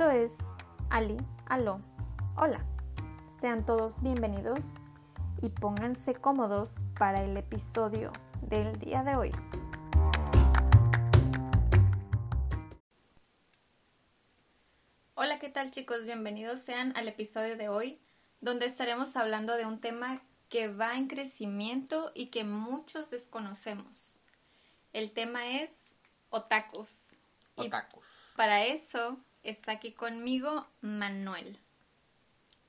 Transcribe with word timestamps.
Esto 0.00 0.12
es 0.12 0.38
Ali, 0.88 1.18
Aló, 1.44 1.82
Hola. 2.34 2.64
Sean 3.38 3.66
todos 3.66 4.00
bienvenidos 4.00 4.64
y 5.42 5.50
pónganse 5.50 6.14
cómodos 6.14 6.70
para 6.98 7.22
el 7.22 7.36
episodio 7.36 8.10
del 8.40 8.78
día 8.78 9.02
de 9.02 9.16
hoy. 9.16 9.30
Hola, 15.16 15.38
¿qué 15.38 15.50
tal 15.50 15.70
chicos? 15.70 16.06
Bienvenidos 16.06 16.60
sean 16.60 16.96
al 16.96 17.06
episodio 17.06 17.58
de 17.58 17.68
hoy, 17.68 18.00
donde 18.40 18.64
estaremos 18.64 19.16
hablando 19.16 19.54
de 19.56 19.66
un 19.66 19.82
tema 19.82 20.22
que 20.48 20.68
va 20.68 20.96
en 20.96 21.08
crecimiento 21.08 22.10
y 22.14 22.28
que 22.28 22.44
muchos 22.44 23.10
desconocemos. 23.10 24.18
El 24.94 25.12
tema 25.12 25.60
es 25.60 25.94
otakus. 26.30 27.16
Otakus. 27.56 28.06
Y 28.32 28.36
para 28.38 28.64
eso 28.64 29.18
está 29.42 29.72
aquí 29.72 29.92
conmigo 29.92 30.66
Manuel. 30.80 31.58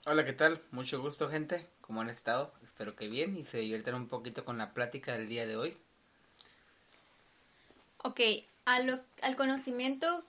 Hola, 0.06 0.26
¿qué 0.26 0.34
tal? 0.34 0.62
Mucho 0.72 1.00
gusto, 1.02 1.30
gente. 1.30 1.68
¿Cómo 1.82 2.02
han 2.02 2.10
estado? 2.10 2.54
Espero 2.64 2.96
que 2.96 3.08
bien 3.08 3.38
y 3.38 3.44
se 3.44 3.60
diviertan 3.60 3.96
un 3.96 4.08
poquito 4.08 4.46
con 4.46 4.58
la 4.58 4.74
plática 4.74 5.14
del 5.14 5.30
día 5.30 5.46
de 5.46 5.58
hoy. 5.58 5.78
Ok, 8.04 8.20
al, 8.66 9.04
al 9.22 9.36
conocimiento, 9.36 10.24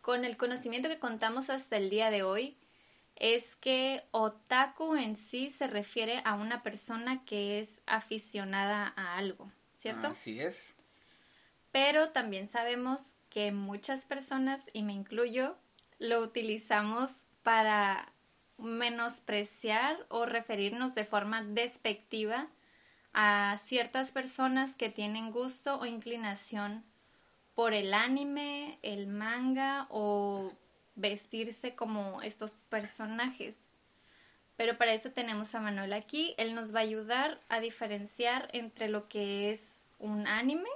con 0.00 0.24
el 0.24 0.36
conocimiento 0.36 0.88
que 0.88 1.00
contamos 1.00 1.50
hasta 1.50 1.76
el 1.76 1.90
día 1.90 2.10
de 2.10 2.22
hoy, 2.22 2.56
es 3.16 3.56
que 3.56 4.04
otaku 4.12 4.94
en 4.94 5.16
sí 5.16 5.48
se 5.48 5.66
refiere 5.66 6.22
a 6.24 6.34
una 6.34 6.62
persona 6.62 7.24
que 7.24 7.58
es 7.58 7.82
aficionada 7.86 8.92
a 8.96 9.16
algo, 9.16 9.50
¿cierto? 9.74 10.08
Así 10.08 10.38
es. 10.38 10.76
Pero 11.72 12.10
también 12.10 12.46
sabemos 12.46 13.16
que 13.28 13.52
muchas 13.52 14.04
personas, 14.04 14.70
y 14.72 14.82
me 14.82 14.92
incluyo, 14.92 15.56
lo 15.98 16.20
utilizamos 16.20 17.26
para 17.42 18.12
menospreciar 18.58 20.06
o 20.08 20.26
referirnos 20.26 20.94
de 20.94 21.04
forma 21.04 21.42
despectiva 21.42 22.48
a 23.12 23.56
ciertas 23.58 24.12
personas 24.12 24.76
que 24.76 24.88
tienen 24.88 25.30
gusto 25.30 25.78
o 25.78 25.86
inclinación 25.86 26.84
por 27.54 27.72
el 27.72 27.94
anime, 27.94 28.78
el 28.82 29.06
manga 29.06 29.86
o 29.90 30.52
vestirse 30.94 31.74
como 31.74 32.20
estos 32.22 32.54
personajes. 32.68 33.70
Pero 34.56 34.76
para 34.78 34.92
eso 34.92 35.10
tenemos 35.12 35.54
a 35.54 35.60
Manuel 35.60 35.92
aquí. 35.92 36.34
Él 36.38 36.54
nos 36.54 36.74
va 36.74 36.80
a 36.80 36.82
ayudar 36.82 37.40
a 37.48 37.60
diferenciar 37.60 38.48
entre 38.52 38.88
lo 38.88 39.08
que 39.08 39.50
es 39.50 39.92
un 39.98 40.26
anime, 40.26 40.68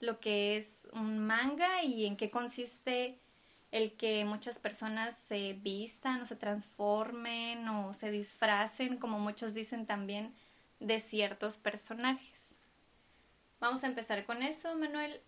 lo 0.00 0.20
que 0.20 0.56
es 0.56 0.88
un 0.92 1.18
manga 1.18 1.82
y 1.82 2.06
en 2.06 2.16
qué 2.16 2.30
consiste 2.30 3.18
el 3.74 3.92
que 3.96 4.24
muchas 4.24 4.60
personas 4.60 5.18
se 5.18 5.54
vistan 5.54 6.22
o 6.22 6.26
se 6.26 6.36
transformen 6.36 7.68
o 7.68 7.92
se 7.92 8.12
disfracen, 8.12 8.98
como 8.98 9.18
muchos 9.18 9.52
dicen 9.52 9.84
también, 9.84 10.32
de 10.78 11.00
ciertos 11.00 11.58
personajes. 11.58 12.54
Vamos 13.58 13.82
a 13.82 13.88
empezar 13.88 14.24
con 14.26 14.44
eso, 14.44 14.76
Manuel. 14.76 15.20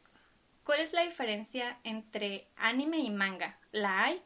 ¿Cuál 0.63 0.79
es 0.79 0.93
la 0.93 1.03
diferencia 1.03 1.81
entre 1.83 2.47
anime 2.57 2.99
y 2.99 3.11
manga? 3.11 3.59
¿La 3.73 4.05
hay? 4.05 4.23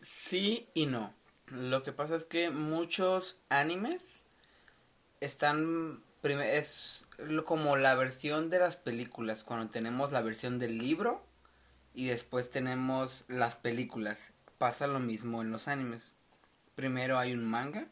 Sí 0.00 0.68
y 0.74 0.86
no. 0.86 1.14
Lo 1.46 1.84
que 1.84 1.92
pasa 1.92 2.16
es 2.16 2.24
que 2.24 2.50
muchos 2.50 3.38
animes 3.48 4.24
están 5.20 6.02
es 6.24 7.06
como 7.44 7.76
la 7.76 7.94
versión 7.94 8.50
de 8.50 8.58
las 8.58 8.76
películas 8.76 9.44
cuando 9.44 9.70
tenemos 9.70 10.10
la 10.10 10.22
versión 10.22 10.58
del 10.58 10.78
libro 10.78 11.24
y 11.96 12.08
después 12.08 12.50
tenemos 12.50 13.24
las 13.26 13.56
películas. 13.56 14.34
Pasa 14.58 14.86
lo 14.86 15.00
mismo 15.00 15.40
en 15.40 15.50
los 15.50 15.66
animes. 15.66 16.14
Primero 16.74 17.18
hay 17.18 17.32
un 17.32 17.44
manga. 17.44 17.88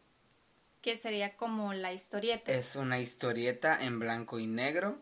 Que 0.82 0.96
sería 0.98 1.36
como 1.36 1.72
la 1.72 1.94
historieta. 1.94 2.52
Es 2.52 2.76
una 2.76 3.00
historieta 3.00 3.82
en 3.82 3.98
blanco 3.98 4.38
y 4.38 4.46
negro. 4.46 4.98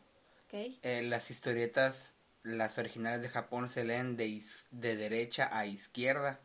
Okay. 0.47 0.78
Eh, 0.82 1.03
las 1.03 1.32
historietas, 1.32 2.15
las 2.44 2.78
originales 2.78 3.22
de 3.22 3.28
Japón 3.28 3.69
se 3.69 3.84
leen 3.84 4.16
de, 4.16 4.41
de 4.71 4.97
derecha 4.97 5.50
a 5.53 5.66
izquierda 5.66 6.41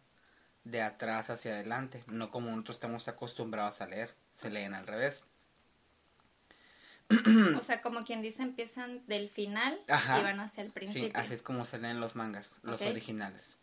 de 0.64 0.82
atrás 0.82 1.30
hacia 1.30 1.54
adelante, 1.54 2.04
no 2.08 2.32
como 2.32 2.50
nosotros 2.50 2.78
estamos 2.78 3.08
acostumbrados 3.08 3.82
a 3.82 3.88
leer, 3.88 4.16
se 4.34 4.50
leen 4.50 4.74
al 4.74 4.88
revés. 4.88 5.24
O 7.10 7.64
sea, 7.64 7.82
como 7.82 8.04
quien 8.04 8.22
dice, 8.22 8.44
empiezan 8.44 9.06
del 9.08 9.30
final 9.30 9.80
y 9.88 10.22
van 10.22 10.40
hacia 10.40 10.64
el 10.64 10.72
principio. 10.72 11.08
Sí, 11.08 11.14
así 11.16 11.34
es 11.34 11.42
como 11.42 11.66
se 11.66 11.80
leen 11.80 12.00
los 12.00 12.16
mangas, 12.16 12.56
los 12.64 12.82
originales. 12.82 13.56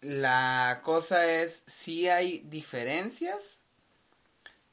La 0.00 0.80
cosa 0.82 1.26
es, 1.26 1.62
si 1.66 2.08
hay 2.08 2.40
diferencias 2.46 3.62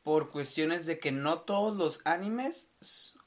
por 0.03 0.31
cuestiones 0.31 0.85
de 0.85 0.99
que 0.99 1.11
no 1.11 1.41
todos 1.41 1.75
los 1.75 2.01
animes, 2.05 2.71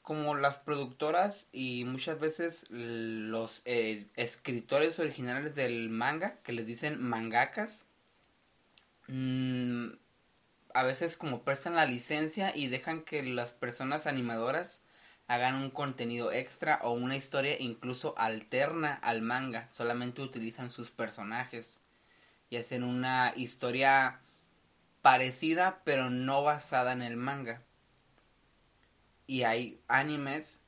como 0.01 0.35
las 0.35 0.59
productoras 0.59 1.47
y 1.51 1.83
muchas 1.85 2.19
veces 2.19 2.65
los 2.69 3.61
eh, 3.65 4.07
escritores 4.15 4.99
originales 4.99 5.55
del 5.55 5.89
manga, 5.89 6.37
que 6.43 6.51
les 6.51 6.67
dicen 6.67 7.01
mangakas, 7.01 7.85
mmm, 9.07 9.87
a 10.75 10.83
veces 10.83 11.15
como 11.15 11.43
prestan 11.43 11.75
la 11.75 11.85
licencia 11.85 12.51
y 12.53 12.67
dejan 12.67 13.01
que 13.01 13.23
las 13.23 13.53
personas 13.53 14.07
animadoras 14.07 14.81
hagan 15.25 15.55
un 15.55 15.69
contenido 15.69 16.33
extra 16.33 16.79
o 16.83 16.91
una 16.91 17.15
historia 17.15 17.55
incluso 17.57 18.13
alterna 18.17 18.93
al 18.93 19.21
manga. 19.21 19.69
Solamente 19.69 20.21
utilizan 20.21 20.69
sus 20.69 20.91
personajes 20.91 21.79
y 22.49 22.57
hacen 22.57 22.83
una 22.83 23.31
historia 23.37 24.19
parecida 25.01 25.81
pero 25.85 26.09
no 26.09 26.43
basada 26.43 26.91
en 26.91 27.01
el 27.01 27.15
manga. 27.15 27.61
Y 29.27 29.43
hay 29.43 29.79
animes, 29.87 30.61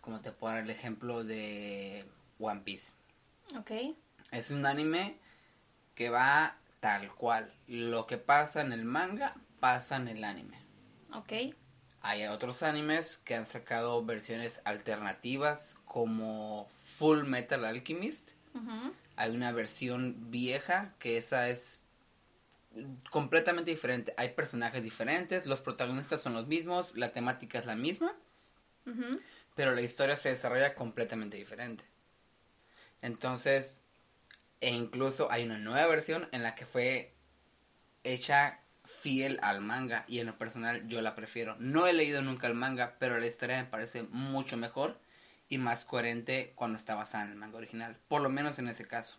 como 0.00 0.20
te 0.20 0.30
puedo 0.30 0.54
dar 0.54 0.62
el 0.62 0.70
ejemplo 0.70 1.24
de 1.24 2.06
One 2.38 2.60
Piece. 2.60 2.92
Ok. 3.58 3.72
Es 4.30 4.52
un 4.52 4.64
anime 4.64 5.18
que 5.96 6.08
va 6.08 6.59
tal 6.80 7.14
cual. 7.14 7.52
Lo 7.66 8.06
que 8.06 8.18
pasa 8.18 8.60
en 8.62 8.72
el 8.72 8.84
manga 8.84 9.36
pasa 9.60 9.96
en 9.96 10.08
el 10.08 10.24
anime. 10.24 10.58
Ok. 11.14 11.54
Hay 12.02 12.26
otros 12.26 12.62
animes 12.62 13.18
que 13.18 13.34
han 13.34 13.46
sacado 13.46 14.02
versiones 14.04 14.62
alternativas 14.64 15.76
como 15.84 16.68
Full 16.84 17.24
Metal 17.24 17.64
Alchemist. 17.64 18.32
Hay 19.16 19.30
una 19.30 19.52
versión 19.52 20.30
vieja 20.30 20.94
que 20.98 21.18
esa 21.18 21.48
es 21.48 21.82
completamente 23.10 23.70
diferente. 23.70 24.14
Hay 24.16 24.30
personajes 24.30 24.82
diferentes, 24.82 25.44
los 25.44 25.60
protagonistas 25.60 26.22
son 26.22 26.32
los 26.32 26.46
mismos, 26.46 26.96
la 26.96 27.12
temática 27.12 27.58
es 27.58 27.66
la 27.66 27.74
misma, 27.74 28.14
pero 29.54 29.74
la 29.74 29.82
historia 29.82 30.16
se 30.16 30.30
desarrolla 30.30 30.74
completamente 30.74 31.36
diferente. 31.36 31.84
Entonces, 33.02 33.82
e 34.60 34.70
incluso 34.70 35.30
hay 35.30 35.44
una 35.44 35.58
nueva 35.58 35.86
versión 35.86 36.28
en 36.32 36.42
la 36.42 36.54
que 36.54 36.66
fue 36.66 37.14
hecha 38.04 38.60
fiel 38.84 39.38
al 39.42 39.60
manga 39.60 40.04
y 40.08 40.20
en 40.20 40.26
lo 40.26 40.38
personal 40.38 40.86
yo 40.88 41.00
la 41.00 41.14
prefiero. 41.14 41.56
No 41.58 41.86
he 41.86 41.92
leído 41.92 42.22
nunca 42.22 42.46
el 42.46 42.54
manga, 42.54 42.96
pero 42.98 43.18
la 43.18 43.26
historia 43.26 43.56
me 43.56 43.68
parece 43.68 44.02
mucho 44.04 44.56
mejor 44.56 45.00
y 45.48 45.58
más 45.58 45.84
coherente 45.84 46.52
cuando 46.54 46.78
está 46.78 46.94
basada 46.94 47.24
en 47.24 47.30
el 47.30 47.36
manga 47.36 47.58
original, 47.58 47.96
por 48.08 48.22
lo 48.22 48.28
menos 48.28 48.58
en 48.58 48.68
ese 48.68 48.86
caso. 48.86 49.18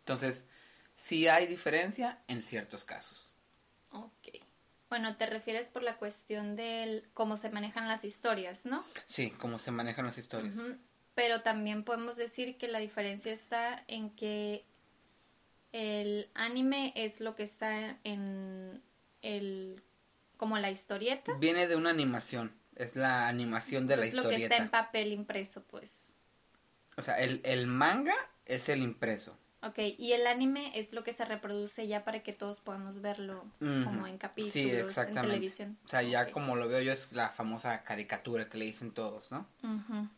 Entonces, 0.00 0.48
sí 0.96 1.28
hay 1.28 1.46
diferencia 1.46 2.18
en 2.28 2.42
ciertos 2.42 2.84
casos. 2.84 3.34
Ok. 3.90 4.28
Bueno, 4.88 5.16
te 5.16 5.26
refieres 5.26 5.68
por 5.68 5.82
la 5.82 5.96
cuestión 5.96 6.56
de 6.56 7.04
cómo 7.14 7.36
se 7.36 7.50
manejan 7.50 7.86
las 7.86 8.04
historias, 8.04 8.66
¿no? 8.66 8.84
Sí, 9.06 9.30
cómo 9.30 9.58
se 9.58 9.70
manejan 9.70 10.04
las 10.04 10.18
historias 10.18 10.56
pero 11.20 11.42
también 11.42 11.84
podemos 11.84 12.16
decir 12.16 12.56
que 12.56 12.66
la 12.66 12.78
diferencia 12.78 13.30
está 13.30 13.84
en 13.88 14.08
que 14.08 14.64
el 15.70 16.30
anime 16.32 16.94
es 16.96 17.20
lo 17.20 17.36
que 17.36 17.42
está 17.42 17.98
en 18.04 18.82
el 19.20 19.82
como 20.38 20.58
la 20.58 20.70
historieta. 20.70 21.34
Viene 21.34 21.68
de 21.68 21.76
una 21.76 21.90
animación, 21.90 22.54
es 22.74 22.96
la 22.96 23.28
animación 23.28 23.86
de 23.86 23.98
la 23.98 24.06
historieta. 24.06 24.32
Lo 24.32 24.38
que 24.38 24.44
está 24.44 24.56
en 24.56 24.70
papel 24.70 25.12
impreso, 25.12 25.62
pues. 25.64 26.14
O 26.96 27.02
sea, 27.02 27.20
el, 27.20 27.42
el 27.44 27.66
manga 27.66 28.16
es 28.46 28.70
el 28.70 28.80
impreso. 28.80 29.36
Ok, 29.62 29.78
y 29.98 30.12
el 30.12 30.26
anime 30.26 30.72
es 30.74 30.94
lo 30.94 31.04
que 31.04 31.12
se 31.12 31.22
reproduce 31.26 31.86
ya 31.86 32.02
para 32.02 32.22
que 32.22 32.32
todos 32.32 32.60
podamos 32.60 33.02
verlo 33.02 33.44
como 33.58 34.06
en 34.06 34.16
capítulos, 34.16 34.52
sí, 34.54 34.70
exactamente. 34.70 35.20
en 35.20 35.26
televisión. 35.26 35.78
O 35.84 35.88
sea, 35.88 36.02
ya 36.02 36.30
como 36.30 36.56
lo 36.56 36.66
veo 36.66 36.80
yo 36.80 36.92
es 36.92 37.12
la 37.12 37.28
famosa 37.28 37.82
caricatura 37.84 38.48
que 38.48 38.56
le 38.56 38.64
dicen 38.64 38.92
todos, 38.92 39.30
¿no? 39.32 39.46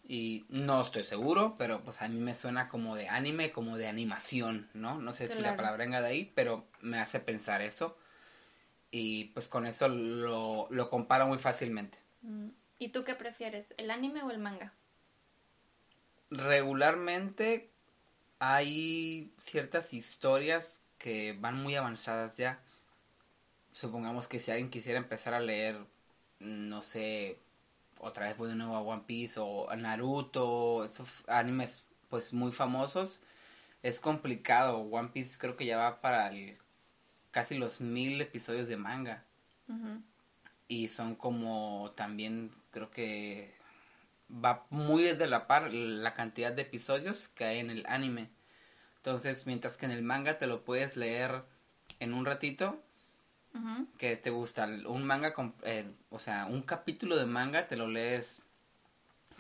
Y 0.06 0.44
no 0.48 0.80
estoy 0.80 1.02
seguro, 1.02 1.56
pero 1.58 1.82
pues 1.82 2.02
a 2.02 2.08
mí 2.08 2.20
me 2.20 2.36
suena 2.36 2.68
como 2.68 2.94
de 2.94 3.08
anime, 3.08 3.50
como 3.50 3.76
de 3.76 3.88
animación, 3.88 4.68
¿no? 4.74 5.00
No 5.00 5.12
sé 5.12 5.26
si 5.26 5.40
la 5.40 5.56
palabra 5.56 5.84
venga 5.84 6.00
de 6.00 6.08
ahí, 6.08 6.32
pero 6.36 6.68
me 6.80 7.00
hace 7.00 7.18
pensar 7.18 7.62
eso. 7.62 7.98
Y 8.92 9.24
pues 9.26 9.48
con 9.48 9.66
eso 9.66 9.88
lo, 9.88 10.68
lo 10.70 10.88
comparo 10.88 11.26
muy 11.26 11.38
fácilmente. 11.38 11.98
Mm. 12.20 12.50
¿Y 12.78 12.90
tú 12.90 13.02
qué 13.02 13.14
prefieres, 13.14 13.74
el 13.76 13.90
anime 13.90 14.22
o 14.22 14.30
el 14.30 14.38
manga? 14.38 14.72
Regularmente 16.30 17.71
hay 18.44 19.32
ciertas 19.38 19.94
historias 19.94 20.82
que 20.98 21.32
van 21.38 21.62
muy 21.62 21.76
avanzadas 21.76 22.36
ya. 22.36 22.60
Supongamos 23.72 24.26
que 24.26 24.40
si 24.40 24.50
alguien 24.50 24.68
quisiera 24.68 24.98
empezar 24.98 25.32
a 25.32 25.38
leer, 25.38 25.78
no 26.40 26.82
sé, 26.82 27.38
otra 28.00 28.26
vez 28.26 28.36
voy 28.36 28.48
de 28.48 28.56
nuevo 28.56 28.74
a 28.74 28.80
One 28.80 29.04
Piece 29.06 29.38
o 29.38 29.72
Naruto, 29.76 30.82
esos 30.82 31.22
animes 31.28 31.84
pues 32.10 32.32
muy 32.32 32.50
famosos, 32.50 33.20
es 33.84 34.00
complicado. 34.00 34.78
One 34.78 35.10
Piece 35.10 35.38
creo 35.38 35.56
que 35.56 35.66
ya 35.66 35.78
va 35.78 36.00
para 36.00 36.32
casi 37.30 37.56
los 37.56 37.80
mil 37.80 38.20
episodios 38.20 38.66
de 38.66 38.76
manga. 38.76 39.24
Y 40.66 40.88
son 40.88 41.14
como 41.14 41.92
también 41.94 42.50
creo 42.72 42.90
que 42.90 43.54
va 44.32 44.66
muy 44.70 45.02
de 45.02 45.26
la 45.26 45.46
par 45.46 45.72
la 45.72 46.14
cantidad 46.14 46.52
de 46.52 46.62
episodios 46.62 47.28
que 47.28 47.44
hay 47.44 47.58
en 47.58 47.70
el 47.70 47.84
anime. 47.86 48.30
Entonces, 48.96 49.46
mientras 49.46 49.76
que 49.76 49.86
en 49.86 49.92
el 49.92 50.02
manga 50.02 50.38
te 50.38 50.46
lo 50.46 50.64
puedes 50.64 50.96
leer 50.96 51.44
en 52.00 52.14
un 52.14 52.24
ratito, 52.24 52.80
que 53.98 54.16
te 54.16 54.30
gusta 54.30 54.66
un 54.86 55.04
manga, 55.04 55.34
eh, 55.64 55.84
o 56.10 56.18
sea, 56.18 56.46
un 56.46 56.62
capítulo 56.62 57.16
de 57.16 57.26
manga 57.26 57.68
te 57.68 57.76
lo 57.76 57.86
lees, 57.86 58.42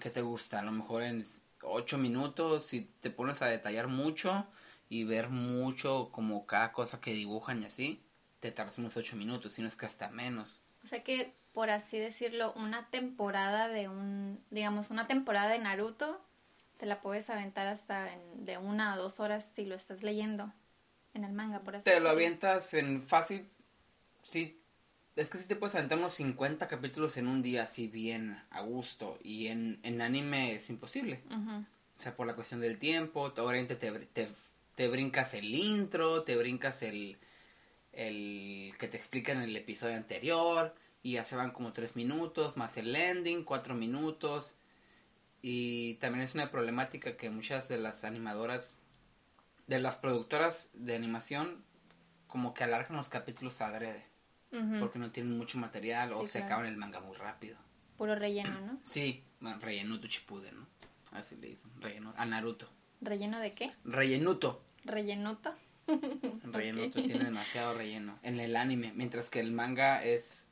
que 0.00 0.10
te 0.10 0.20
gusta, 0.20 0.60
a 0.60 0.62
lo 0.62 0.72
mejor 0.72 1.02
en 1.02 1.22
ocho 1.62 1.96
minutos, 1.96 2.66
si 2.66 2.82
te 3.00 3.10
pones 3.10 3.40
a 3.40 3.46
detallar 3.46 3.88
mucho 3.88 4.46
y 4.90 5.04
ver 5.04 5.30
mucho 5.30 6.10
como 6.12 6.46
cada 6.46 6.72
cosa 6.72 7.00
que 7.00 7.14
dibujan 7.14 7.62
y 7.62 7.66
así, 7.66 8.02
te 8.40 8.52
tardas 8.52 8.78
unos 8.78 8.96
ocho 8.96 9.16
minutos, 9.16 9.52
si 9.52 9.62
no 9.62 9.68
es 9.68 9.76
que 9.76 9.86
hasta 9.86 10.10
menos. 10.10 10.62
O 10.84 10.86
sea 10.86 11.02
que 11.02 11.32
por 11.52 11.70
así 11.70 11.98
decirlo, 11.98 12.52
una 12.54 12.88
temporada 12.90 13.68
de 13.68 13.88
un, 13.88 14.42
digamos, 14.50 14.90
una 14.90 15.06
temporada 15.06 15.50
de 15.50 15.58
Naruto, 15.58 16.20
te 16.78 16.86
la 16.86 17.00
puedes 17.00 17.28
aventar 17.30 17.66
hasta 17.66 18.10
de 18.36 18.58
una 18.58 18.94
a 18.94 18.96
dos 18.96 19.20
horas 19.20 19.44
si 19.44 19.64
lo 19.64 19.74
estás 19.74 20.02
leyendo 20.02 20.52
en 21.14 21.24
el 21.24 21.32
manga, 21.32 21.60
por 21.60 21.76
así 21.76 21.84
Te 21.84 22.00
lo 22.00 22.08
avientas 22.08 22.72
en 22.74 23.02
fácil, 23.02 23.46
sí, 24.22 24.58
es 25.14 25.28
que 25.28 25.36
sí 25.36 25.46
te 25.46 25.56
puedes 25.56 25.74
aventar 25.74 25.98
unos 25.98 26.14
50 26.14 26.66
capítulos 26.68 27.18
en 27.18 27.28
un 27.28 27.42
día, 27.42 27.64
así 27.64 27.86
bien, 27.86 28.38
a 28.50 28.62
gusto, 28.62 29.18
y 29.22 29.48
en, 29.48 29.78
en 29.82 30.00
anime 30.00 30.54
es 30.54 30.70
imposible. 30.70 31.22
O 31.30 32.00
sea, 32.00 32.16
por 32.16 32.26
la 32.26 32.34
cuestión 32.34 32.60
del 32.60 32.78
tiempo, 32.78 33.24
obviamente 33.24 33.76
te, 33.76 33.92
te, 33.92 34.26
te 34.74 34.88
brincas 34.88 35.34
el 35.34 35.54
intro, 35.54 36.22
te 36.22 36.36
brincas 36.36 36.80
el, 36.80 37.18
el 37.92 38.74
que 38.78 38.88
te 38.88 38.96
explica 38.96 39.32
en 39.32 39.42
el 39.42 39.56
episodio 39.56 39.96
anterior, 39.96 40.74
y 41.02 41.12
ya 41.12 41.24
se 41.24 41.36
van 41.36 41.50
como 41.50 41.72
tres 41.72 41.96
minutos, 41.96 42.56
más 42.56 42.76
el 42.76 42.94
ending, 42.94 43.44
cuatro 43.44 43.74
minutos. 43.74 44.54
Y 45.42 45.94
también 45.94 46.24
es 46.24 46.34
una 46.34 46.50
problemática 46.50 47.16
que 47.16 47.28
muchas 47.28 47.68
de 47.68 47.78
las 47.78 48.04
animadoras, 48.04 48.78
de 49.66 49.80
las 49.80 49.96
productoras 49.96 50.70
de 50.74 50.94
animación, 50.94 51.64
como 52.28 52.54
que 52.54 52.64
alargan 52.64 52.96
los 52.96 53.08
capítulos 53.08 53.60
adrede. 53.60 54.06
Porque 54.80 54.98
no 54.98 55.10
tienen 55.10 55.38
mucho 55.38 55.56
material 55.56 56.12
o 56.12 56.26
se 56.26 56.40
acaban 56.40 56.66
el 56.66 56.76
manga 56.76 57.00
muy 57.00 57.16
rápido. 57.16 57.56
Puro 57.96 58.14
relleno, 58.14 58.60
¿no? 58.60 58.78
Sí, 58.84 59.24
rellenuto 59.40 60.06
chipude, 60.08 60.52
¿no? 60.52 60.66
Así 61.12 61.36
le 61.36 61.48
dicen, 61.48 61.70
relleno, 61.80 62.12
a 62.16 62.26
Naruto. 62.26 62.68
¿Relleno 63.00 63.40
de 63.40 63.54
qué? 63.54 63.72
Rellenuto. 63.84 64.62
¿Rellenuto? 64.84 65.54
Rellenuto 66.44 67.02
tiene 67.02 67.24
demasiado 67.24 67.74
relleno 67.74 68.18
en 68.22 68.40
el 68.40 68.56
anime, 68.56 68.92
mientras 68.94 69.30
que 69.30 69.40
el 69.40 69.52
manga 69.52 70.04
es 70.04 70.48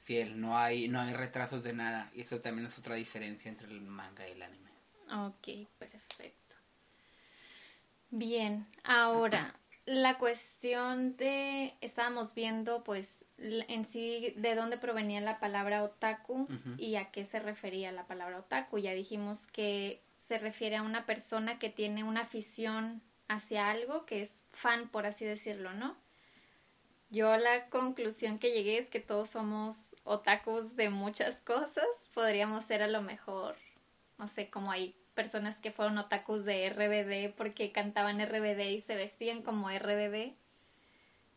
fiel, 0.00 0.40
no 0.40 0.56
hay, 0.56 0.88
no 0.88 1.00
hay 1.00 1.12
retrasos 1.12 1.62
de 1.64 1.72
nada. 1.72 2.10
Y 2.14 2.20
eso 2.20 2.40
también 2.40 2.66
es 2.66 2.78
otra 2.78 2.94
diferencia 2.94 3.48
entre 3.48 3.68
el 3.68 3.80
manga 3.80 4.26
y 4.28 4.32
el 4.32 4.42
anime. 4.42 4.70
Ok, 5.12 5.68
perfecto. 5.78 6.56
Bien, 8.10 8.66
ahora, 8.84 9.54
la 9.86 10.18
cuestión 10.18 11.16
de, 11.16 11.74
estábamos 11.80 12.34
viendo 12.34 12.84
pues 12.84 13.24
en 13.38 13.84
sí 13.84 14.32
de 14.36 14.54
dónde 14.54 14.78
provenía 14.78 15.20
la 15.20 15.40
palabra 15.40 15.82
otaku 15.82 16.48
y 16.78 16.96
a 16.96 17.10
qué 17.10 17.24
se 17.24 17.40
refería 17.40 17.92
la 17.92 18.06
palabra 18.06 18.38
otaku. 18.38 18.78
Ya 18.78 18.92
dijimos 18.92 19.46
que 19.46 20.02
se 20.16 20.38
refiere 20.38 20.76
a 20.76 20.82
una 20.82 21.06
persona 21.06 21.58
que 21.58 21.70
tiene 21.70 22.04
una 22.04 22.22
afición 22.22 23.02
hacia 23.28 23.70
algo, 23.70 24.06
que 24.06 24.22
es 24.22 24.44
fan, 24.52 24.88
por 24.88 25.06
así 25.06 25.24
decirlo, 25.24 25.72
¿no? 25.72 25.96
Yo 27.10 27.36
la 27.36 27.68
conclusión 27.68 28.38
que 28.38 28.52
llegué 28.52 28.78
es 28.78 28.90
que 28.90 29.00
todos 29.00 29.30
somos 29.30 29.94
otakus 30.04 30.76
de 30.76 30.90
muchas 30.90 31.40
cosas. 31.40 31.86
Podríamos 32.12 32.64
ser 32.64 32.82
a 32.82 32.88
lo 32.88 33.00
mejor, 33.00 33.56
no 34.18 34.26
sé, 34.26 34.50
como 34.50 34.72
hay 34.72 34.96
personas 35.14 35.60
que 35.60 35.70
fueron 35.70 35.98
otakus 35.98 36.44
de 36.44 36.68
RBD 36.68 37.34
porque 37.34 37.72
cantaban 37.72 38.20
RBD 38.20 38.70
y 38.70 38.80
se 38.80 38.96
vestían 38.96 39.42
como 39.42 39.70
RBD. 39.70 40.34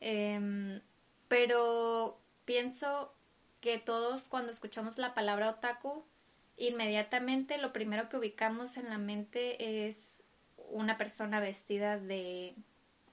Em, 0.02 0.82
pero 1.28 2.20
pienso 2.46 3.14
que 3.62 3.78
todos 3.78 4.28
cuando 4.28 4.52
escuchamos 4.52 4.98
la 4.98 5.14
palabra 5.14 5.50
otaku, 5.50 6.04
inmediatamente 6.58 7.58
lo 7.58 7.72
primero 7.74 8.10
que 8.10 8.18
ubicamos 8.18 8.76
en 8.78 8.90
la 8.90 8.98
mente 8.98 9.88
es 9.88 10.19
una 10.70 10.98
persona 10.98 11.40
vestida 11.40 11.98
de 11.98 12.56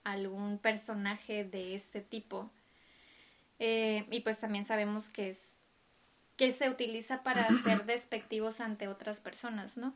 algún 0.04 0.58
personaje 0.58 1.44
de 1.44 1.74
este 1.74 2.00
tipo. 2.00 2.50
Eh, 3.58 4.06
y 4.10 4.20
pues 4.20 4.38
también 4.38 4.64
sabemos 4.64 5.08
que 5.08 5.30
es 5.30 5.56
que 6.36 6.52
se 6.52 6.68
utiliza 6.68 7.22
para 7.22 7.48
ser 7.64 7.84
despectivos 7.86 8.60
ante 8.60 8.88
otras 8.88 9.20
personas, 9.20 9.76
¿no? 9.76 9.94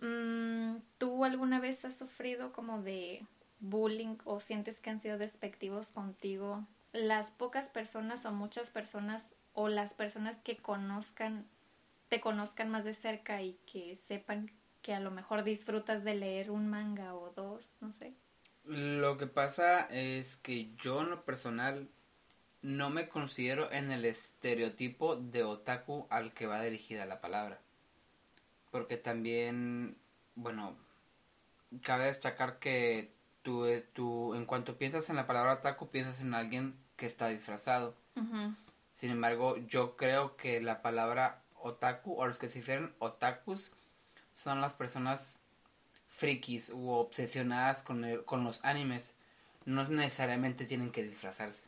Mm, 0.00 0.78
¿Tú 0.98 1.24
alguna 1.24 1.58
vez 1.58 1.84
has 1.84 1.98
sufrido 1.98 2.52
como 2.52 2.82
de 2.82 3.24
bullying 3.60 4.16
o 4.24 4.40
sientes 4.40 4.80
que 4.80 4.90
han 4.90 5.00
sido 5.00 5.18
despectivos 5.18 5.90
contigo? 5.90 6.64
Las 6.92 7.32
pocas 7.32 7.70
personas 7.70 8.24
o 8.24 8.32
muchas 8.32 8.70
personas 8.70 9.34
o 9.52 9.68
las 9.68 9.94
personas 9.94 10.40
que 10.40 10.56
conozcan, 10.56 11.46
te 12.08 12.20
conozcan 12.20 12.70
más 12.70 12.84
de 12.84 12.94
cerca 12.94 13.42
y 13.42 13.58
que 13.66 13.96
sepan 13.96 14.52
que 14.82 14.94
a 14.94 15.00
lo 15.00 15.10
mejor 15.10 15.44
disfrutas 15.44 16.04
de 16.04 16.14
leer 16.14 16.50
un 16.50 16.68
manga 16.68 17.14
o 17.14 17.30
dos, 17.30 17.76
no 17.80 17.92
sé. 17.92 18.14
Lo 18.64 19.16
que 19.16 19.26
pasa 19.26 19.80
es 19.90 20.36
que 20.36 20.74
yo 20.76 21.00
en 21.00 21.10
lo 21.10 21.24
personal 21.24 21.88
no 22.60 22.90
me 22.90 23.08
considero 23.08 23.70
en 23.72 23.90
el 23.92 24.04
estereotipo 24.04 25.16
de 25.16 25.44
otaku 25.44 26.06
al 26.10 26.34
que 26.34 26.46
va 26.46 26.62
dirigida 26.62 27.06
la 27.06 27.20
palabra. 27.20 27.60
Porque 28.70 28.96
también, 28.96 29.96
bueno, 30.34 30.76
cabe 31.82 32.06
destacar 32.06 32.58
que 32.58 33.12
tú, 33.42 33.66
tú 33.92 34.34
en 34.34 34.44
cuanto 34.44 34.76
piensas 34.76 35.08
en 35.08 35.16
la 35.16 35.26
palabra 35.26 35.54
otaku, 35.54 35.88
piensas 35.88 36.20
en 36.20 36.34
alguien 36.34 36.74
que 36.96 37.06
está 37.06 37.28
disfrazado. 37.28 37.94
Sin 38.90 39.10
embargo, 39.10 39.56
yo 39.68 39.96
creo 39.96 40.36
que 40.36 40.60
la 40.60 40.82
palabra 40.82 41.42
otaku 41.54 42.14
o 42.14 42.26
los 42.26 42.38
que 42.38 42.48
se 42.48 42.58
refieren 42.58 42.92
otakus 42.98 43.72
son 44.38 44.60
las 44.60 44.72
personas 44.74 45.40
frikis 46.06 46.70
u 46.70 46.90
obsesionadas 46.90 47.82
con, 47.82 48.22
con 48.24 48.44
los 48.44 48.64
animes 48.64 49.16
no 49.64 49.84
necesariamente 49.88 50.64
tienen 50.64 50.92
que 50.92 51.02
disfrazarse. 51.02 51.64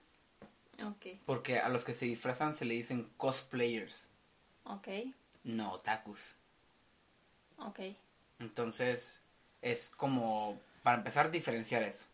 Okay. 0.96 1.20
Porque 1.26 1.58
a 1.58 1.68
los 1.68 1.84
que 1.84 1.92
se 1.92 2.06
disfrazan 2.06 2.54
se 2.54 2.64
le 2.64 2.74
dicen 2.74 3.10
cosplayers. 3.16 4.10
Ok. 4.64 4.88
No 5.42 5.72
otakus. 5.72 6.36
Ok. 7.58 7.80
Entonces, 8.38 9.18
es 9.60 9.90
como, 9.90 10.58
para 10.82 10.96
empezar, 10.96 11.30
diferenciar 11.30 11.82
eso. 11.82 12.06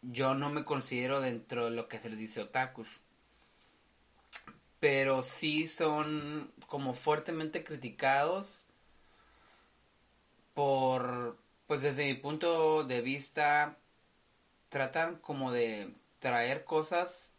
Yo 0.00 0.34
no 0.34 0.50
me 0.50 0.64
considero 0.64 1.20
dentro 1.20 1.66
de 1.66 1.70
lo 1.72 1.88
que 1.88 1.98
se 1.98 2.10
les 2.10 2.18
dice 2.18 2.40
otakus. 2.40 3.00
Pero 4.80 5.22
sí 5.22 5.68
son 5.68 6.50
como 6.66 6.94
fuertemente 6.94 7.62
criticados 7.62 8.61
por, 10.54 11.38
pues 11.66 11.82
desde 11.82 12.06
mi 12.06 12.14
punto 12.14 12.84
de 12.84 13.00
vista, 13.00 13.76
tratan 14.68 15.16
como 15.16 15.52
de 15.52 15.92
traer 16.18 16.64
cosas 16.64 17.32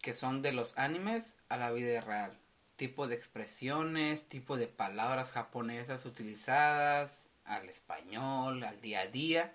que 0.00 0.14
son 0.14 0.42
de 0.42 0.52
los 0.52 0.78
animes 0.78 1.38
a 1.48 1.56
la 1.56 1.70
vida 1.70 2.00
real. 2.00 2.38
Tipo 2.76 3.06
de 3.06 3.14
expresiones, 3.14 4.28
tipo 4.28 4.56
de 4.56 4.66
palabras 4.66 5.30
japonesas 5.30 6.04
utilizadas 6.04 7.28
al 7.44 7.68
español, 7.68 8.64
al 8.64 8.80
día 8.80 9.02
a 9.02 9.06
día. 9.06 9.54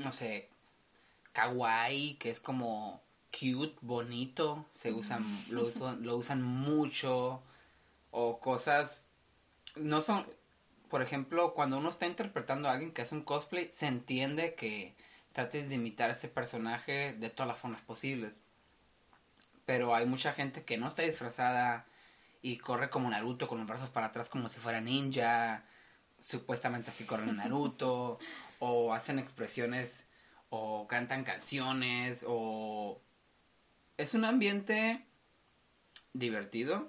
No 0.00 0.12
sé, 0.12 0.48
kawaii, 1.32 2.14
que 2.14 2.30
es 2.30 2.40
como 2.40 3.02
cute, 3.30 3.76
bonito, 3.82 4.66
se 4.70 4.92
usan, 4.92 5.24
lo, 5.50 5.68
lo 6.00 6.16
usan 6.16 6.42
mucho. 6.42 7.42
O 8.10 8.38
cosas, 8.40 9.04
no 9.76 10.00
son, 10.00 10.26
por 10.94 11.02
ejemplo, 11.02 11.54
cuando 11.54 11.78
uno 11.78 11.88
está 11.88 12.06
interpretando 12.06 12.68
a 12.68 12.72
alguien 12.72 12.92
que 12.92 13.02
hace 13.02 13.16
un 13.16 13.24
cosplay, 13.24 13.68
se 13.72 13.88
entiende 13.88 14.54
que 14.54 14.94
trates 15.32 15.68
de 15.68 15.74
imitar 15.74 16.08
a 16.08 16.12
ese 16.12 16.28
personaje 16.28 17.14
de 17.14 17.30
todas 17.30 17.48
las 17.48 17.58
formas 17.58 17.82
posibles. 17.82 18.44
Pero 19.66 19.96
hay 19.96 20.06
mucha 20.06 20.32
gente 20.32 20.62
que 20.62 20.78
no 20.78 20.86
está 20.86 21.02
disfrazada 21.02 21.84
y 22.42 22.58
corre 22.58 22.90
como 22.90 23.10
Naruto 23.10 23.48
con 23.48 23.58
los 23.58 23.66
brazos 23.66 23.90
para 23.90 24.06
atrás 24.06 24.30
como 24.30 24.48
si 24.48 24.60
fuera 24.60 24.80
ninja. 24.80 25.64
Supuestamente 26.20 26.90
así 26.90 27.04
corre 27.04 27.26
Naruto. 27.32 28.20
o 28.60 28.94
hacen 28.94 29.18
expresiones 29.18 30.06
o 30.48 30.86
cantan 30.86 31.24
canciones 31.24 32.24
o 32.24 33.00
es 33.96 34.14
un 34.14 34.24
ambiente 34.24 35.04
divertido 36.12 36.88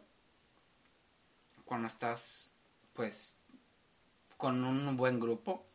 cuando 1.63 1.87
estás 1.87 2.53
pues 2.93 3.39
con 4.37 4.63
un 4.63 4.97
buen 4.97 5.19
grupo 5.19 5.65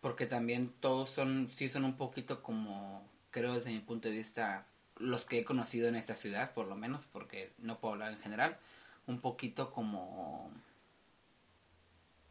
porque 0.00 0.26
también 0.26 0.68
todos 0.80 1.10
son 1.10 1.48
sí 1.48 1.68
son 1.68 1.84
un 1.84 1.96
poquito 1.96 2.42
como 2.42 3.06
creo 3.30 3.54
desde 3.54 3.72
mi 3.72 3.80
punto 3.80 4.08
de 4.08 4.14
vista 4.14 4.66
los 4.96 5.26
que 5.26 5.38
he 5.38 5.44
conocido 5.44 5.88
en 5.88 5.96
esta 5.96 6.14
ciudad 6.14 6.52
por 6.52 6.66
lo 6.66 6.76
menos 6.76 7.06
porque 7.12 7.52
no 7.58 7.78
puedo 7.78 7.94
hablar 7.94 8.12
en 8.12 8.20
general 8.20 8.58
un 9.06 9.20
poquito 9.20 9.72
como 9.72 10.50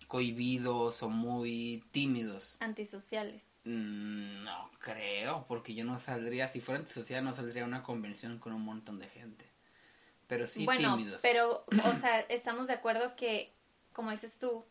cohibidos 0.10 1.04
o 1.04 1.10
muy 1.10 1.84
tímidos. 1.92 2.58
Antisociales. 2.62 3.52
Mm, 3.66 4.42
no 4.42 4.72
creo, 4.80 5.46
porque 5.48 5.76
yo 5.76 5.86
no 5.86 6.00
saldría, 6.00 6.48
si 6.48 6.62
fuera 6.62 6.80
antisocial 6.80 7.24
no 7.24 7.32
saldría 7.32 7.64
a 7.64 7.68
una 7.68 7.84
convención 7.84 8.40
con 8.40 8.54
un 8.54 8.64
montón 8.64 8.98
de 8.98 9.08
gente. 9.08 9.46
Pero 10.28 10.48
sí 10.48 10.66
bueno, 10.66 10.98
Pero, 11.22 11.64
o 11.86 11.96
sea, 11.96 12.22
estamos 12.22 12.68
de 12.68 12.74
acuerdo 12.74 13.16
que, 13.16 13.54
como 13.94 14.10
dices 14.10 14.40
tú, 14.40 14.66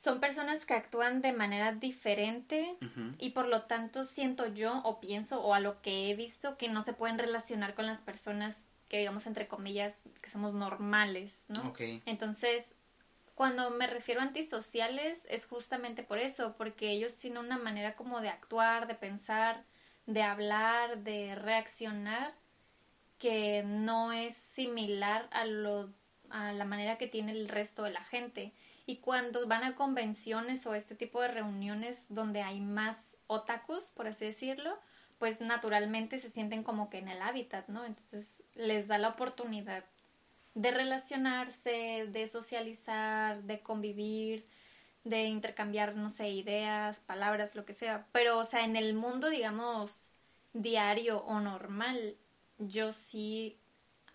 son 0.00 0.18
personas 0.18 0.64
que 0.64 0.72
actúan 0.72 1.20
de 1.20 1.34
manera 1.34 1.72
diferente 1.72 2.74
y 3.18 3.30
por 3.30 3.46
lo 3.46 3.64
tanto 3.64 4.06
siento 4.06 4.46
yo 4.46 4.80
o 4.82 4.98
pienso 4.98 5.42
o 5.42 5.52
a 5.52 5.60
lo 5.60 5.82
que 5.82 6.08
he 6.08 6.14
visto 6.14 6.56
que 6.56 6.70
no 6.70 6.80
se 6.80 6.94
pueden 6.94 7.18
relacionar 7.18 7.74
con 7.74 7.84
las 7.84 8.00
personas 8.00 8.68
que 8.88 9.00
digamos 9.00 9.26
entre 9.26 9.46
comillas 9.46 10.04
que 10.22 10.30
somos 10.30 10.54
normales, 10.54 11.44
¿no? 11.48 11.74
Entonces, 12.06 12.76
cuando 13.34 13.68
me 13.68 13.86
refiero 13.86 14.22
a 14.22 14.24
antisociales 14.24 15.26
es 15.28 15.44
justamente 15.44 16.02
por 16.02 16.18
eso, 16.18 16.54
porque 16.56 16.92
ellos 16.92 17.14
tienen 17.18 17.44
una 17.44 17.58
manera 17.58 17.94
como 17.94 18.22
de 18.22 18.30
actuar, 18.30 18.86
de 18.86 18.94
pensar, 18.94 19.64
de 20.06 20.22
hablar, 20.22 21.00
de 21.00 21.34
reaccionar 21.34 22.32
que 23.18 23.64
no 23.66 24.14
es 24.14 24.34
similar 24.34 25.28
a 25.30 25.44
lo 25.44 25.90
a 26.30 26.52
la 26.52 26.64
manera 26.64 26.96
que 26.96 27.06
tiene 27.06 27.32
el 27.32 27.48
resto 27.48 27.82
de 27.82 27.90
la 27.90 28.04
gente. 28.04 28.54
Y 28.86 28.96
cuando 28.96 29.46
van 29.46 29.64
a 29.64 29.74
convenciones 29.74 30.66
o 30.66 30.74
este 30.74 30.94
tipo 30.94 31.20
de 31.20 31.28
reuniones 31.28 32.06
donde 32.08 32.42
hay 32.42 32.60
más 32.60 33.16
otakus, 33.26 33.90
por 33.90 34.08
así 34.08 34.24
decirlo, 34.24 34.78
pues 35.18 35.40
naturalmente 35.40 36.18
se 36.18 36.30
sienten 36.30 36.62
como 36.62 36.88
que 36.88 36.98
en 36.98 37.08
el 37.08 37.20
hábitat, 37.20 37.68
¿no? 37.68 37.84
Entonces 37.84 38.42
les 38.54 38.88
da 38.88 38.98
la 38.98 39.08
oportunidad 39.08 39.84
de 40.54 40.70
relacionarse, 40.70 42.08
de 42.10 42.26
socializar, 42.26 43.42
de 43.42 43.60
convivir, 43.60 44.46
de 45.04 45.24
intercambiar, 45.24 45.94
no 45.94 46.10
sé, 46.10 46.30
ideas, 46.30 47.00
palabras, 47.00 47.54
lo 47.54 47.64
que 47.64 47.74
sea. 47.74 48.06
Pero, 48.12 48.38
o 48.38 48.44
sea, 48.44 48.64
en 48.64 48.76
el 48.76 48.94
mundo, 48.94 49.28
digamos, 49.28 50.10
diario 50.52 51.18
o 51.24 51.40
normal, 51.40 52.16
yo 52.58 52.92
sí, 52.92 53.59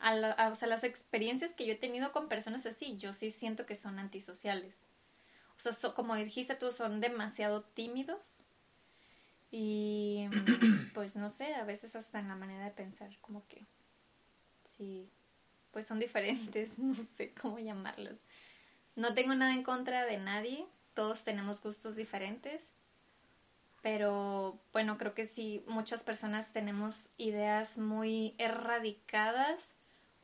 a 0.06 0.50
o 0.50 0.56
sea, 0.56 0.68
las 0.68 0.84
experiencias 0.84 1.54
que 1.54 1.66
yo 1.66 1.74
he 1.74 1.78
tenido 1.78 2.12
con 2.12 2.28
personas 2.30 2.66
así, 2.66 2.96
yo 2.98 3.14
sí 3.14 3.32
siento 3.32 3.66
que 3.66 3.76
son 3.76 3.98
antisociales. 3.98 4.88
O 5.58 5.72
sea, 5.72 5.94
como 5.94 6.16
dijiste 6.16 6.56
tú, 6.56 6.72
son 6.72 7.02
demasiado 7.02 7.62
tímidos. 7.62 8.44
Y 9.52 10.28
pues 10.94 11.16
no 11.16 11.30
sé, 11.30 11.56
a 11.56 11.64
veces 11.64 11.96
hasta 11.96 12.20
en 12.20 12.28
la 12.28 12.36
manera 12.36 12.66
de 12.66 12.72
pensar, 12.72 13.18
como 13.22 13.48
que 13.48 13.66
sí, 14.64 15.10
pues 15.72 15.88
son 15.88 16.00
diferentes, 16.00 16.78
no 16.78 16.94
sé 16.94 17.34
cómo 17.34 17.60
llamarlos. 17.60 18.20
No 18.96 19.14
tengo 19.14 19.34
nada 19.34 19.54
en 19.54 19.64
contra 19.64 20.06
de 20.06 20.18
nadie, 20.18 20.66
todos 20.94 21.24
tenemos 21.24 21.62
gustos 21.62 21.96
diferentes, 21.96 22.74
pero 23.82 24.60
bueno, 24.74 24.98
creo 24.98 25.14
que 25.14 25.26
sí, 25.26 25.64
muchas 25.68 26.04
personas 26.04 26.54
tenemos 26.54 27.10
ideas 27.18 27.78
muy 27.78 28.34
erradicadas 28.38 29.75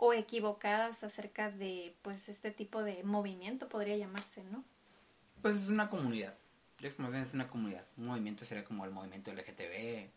o 0.03 0.13
equivocadas 0.13 1.03
acerca 1.03 1.51
de 1.51 1.93
pues 2.01 2.27
este 2.27 2.49
tipo 2.49 2.83
de 2.83 3.03
movimiento, 3.03 3.69
podría 3.69 3.95
llamarse, 3.95 4.43
¿no? 4.45 4.63
Pues 5.43 5.55
es 5.57 5.69
una 5.69 5.91
comunidad. 5.91 6.35
Yo 6.79 6.95
como 6.95 7.13
es 7.13 7.35
una 7.35 7.47
comunidad. 7.47 7.85
Un 7.97 8.07
movimiento 8.07 8.43
sería 8.43 8.63
como 8.63 8.83
el 8.83 8.89
movimiento 8.89 9.31
LGTB, 9.31 10.09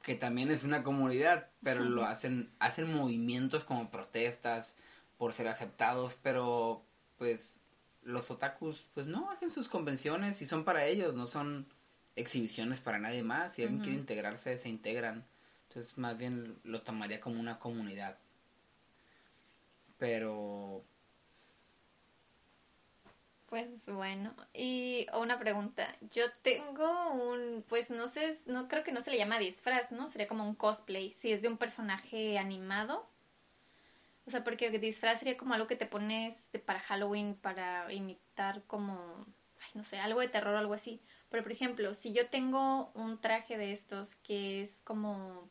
que 0.00 0.14
también 0.14 0.50
es 0.50 0.64
una 0.64 0.82
comunidad, 0.82 1.50
pero 1.62 1.84
lo 1.84 2.06
hacen, 2.06 2.50
hacen 2.58 2.90
movimientos 2.90 3.64
como 3.64 3.90
protestas 3.90 4.76
por 5.18 5.34
ser 5.34 5.48
aceptados, 5.48 6.16
pero 6.22 6.82
pues 7.18 7.60
los 8.02 8.30
otakus 8.30 8.86
pues 8.94 9.08
no 9.08 9.30
hacen 9.30 9.50
sus 9.50 9.68
convenciones 9.68 10.40
y 10.40 10.46
son 10.46 10.64
para 10.64 10.86
ellos, 10.86 11.14
no 11.14 11.26
son 11.26 11.66
exhibiciones 12.16 12.80
para 12.80 12.98
nadie 12.98 13.24
más. 13.24 13.56
Si 13.56 13.62
alguien 13.62 13.82
quiere 13.82 13.98
integrarse, 13.98 14.56
se 14.56 14.70
integran. 14.70 15.26
Entonces 15.68 15.98
más 15.98 16.16
bien 16.16 16.58
lo 16.64 16.80
tomaría 16.80 17.20
como 17.20 17.38
una 17.38 17.58
comunidad. 17.58 18.16
Pero 20.00 20.82
pues 23.50 23.88
bueno, 23.88 24.32
y 24.54 25.08
una 25.12 25.38
pregunta. 25.40 25.92
Yo 26.12 26.30
tengo 26.42 27.10
un, 27.10 27.64
pues 27.68 27.90
no 27.90 28.06
sé, 28.06 28.38
no 28.46 28.68
creo 28.68 28.84
que 28.84 28.92
no 28.92 29.00
se 29.00 29.10
le 29.10 29.18
llama 29.18 29.40
disfraz, 29.40 29.90
¿no? 29.90 30.06
Sería 30.06 30.28
como 30.28 30.44
un 30.44 30.54
cosplay, 30.54 31.12
si 31.12 31.32
es 31.32 31.42
de 31.42 31.48
un 31.48 31.58
personaje 31.58 32.38
animado. 32.38 33.08
O 34.24 34.30
sea, 34.30 34.44
porque 34.44 34.70
disfraz 34.78 35.18
sería 35.18 35.36
como 35.36 35.54
algo 35.54 35.66
que 35.66 35.74
te 35.74 35.86
pones 35.86 36.50
para 36.64 36.78
Halloween 36.78 37.34
para 37.34 37.92
imitar 37.92 38.62
como, 38.68 39.26
ay, 39.58 39.70
no 39.74 39.82
sé, 39.82 39.98
algo 39.98 40.20
de 40.20 40.28
terror 40.28 40.54
o 40.54 40.58
algo 40.58 40.74
así. 40.74 41.02
Pero 41.28 41.42
por 41.42 41.50
ejemplo, 41.50 41.94
si 41.94 42.12
yo 42.12 42.28
tengo 42.28 42.92
un 42.94 43.20
traje 43.20 43.58
de 43.58 43.72
estos 43.72 44.14
que 44.14 44.62
es 44.62 44.80
como 44.82 45.50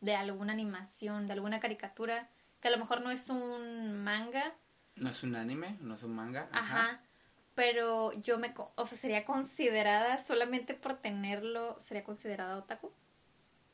de 0.00 0.14
alguna 0.14 0.52
animación, 0.52 1.26
de 1.26 1.32
alguna 1.32 1.58
caricatura, 1.58 2.28
que 2.60 2.68
a 2.68 2.70
lo 2.70 2.78
mejor 2.78 3.00
no 3.00 3.10
es 3.10 3.28
un 3.28 4.02
manga. 4.02 4.54
No 4.96 5.10
es 5.10 5.22
un 5.22 5.36
anime, 5.36 5.78
no 5.80 5.94
es 5.94 6.02
un 6.02 6.14
manga. 6.14 6.48
Ajá 6.52 7.02
pero 7.60 8.12
yo 8.22 8.38
me, 8.38 8.54
o 8.56 8.86
sea, 8.86 8.96
sería 8.96 9.26
considerada 9.26 10.24
solamente 10.24 10.72
por 10.72 10.96
tenerlo, 10.96 11.76
sería 11.78 12.04
considerada 12.04 12.56
otaku. 12.56 12.90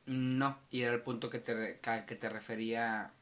No, 0.06 0.58
y 0.70 0.82
era 0.82 0.92
el 0.92 1.02
punto 1.02 1.30
que 1.30 1.38
te, 1.38 1.78
que 1.80 2.16
te 2.16 2.28
refería. 2.28 3.12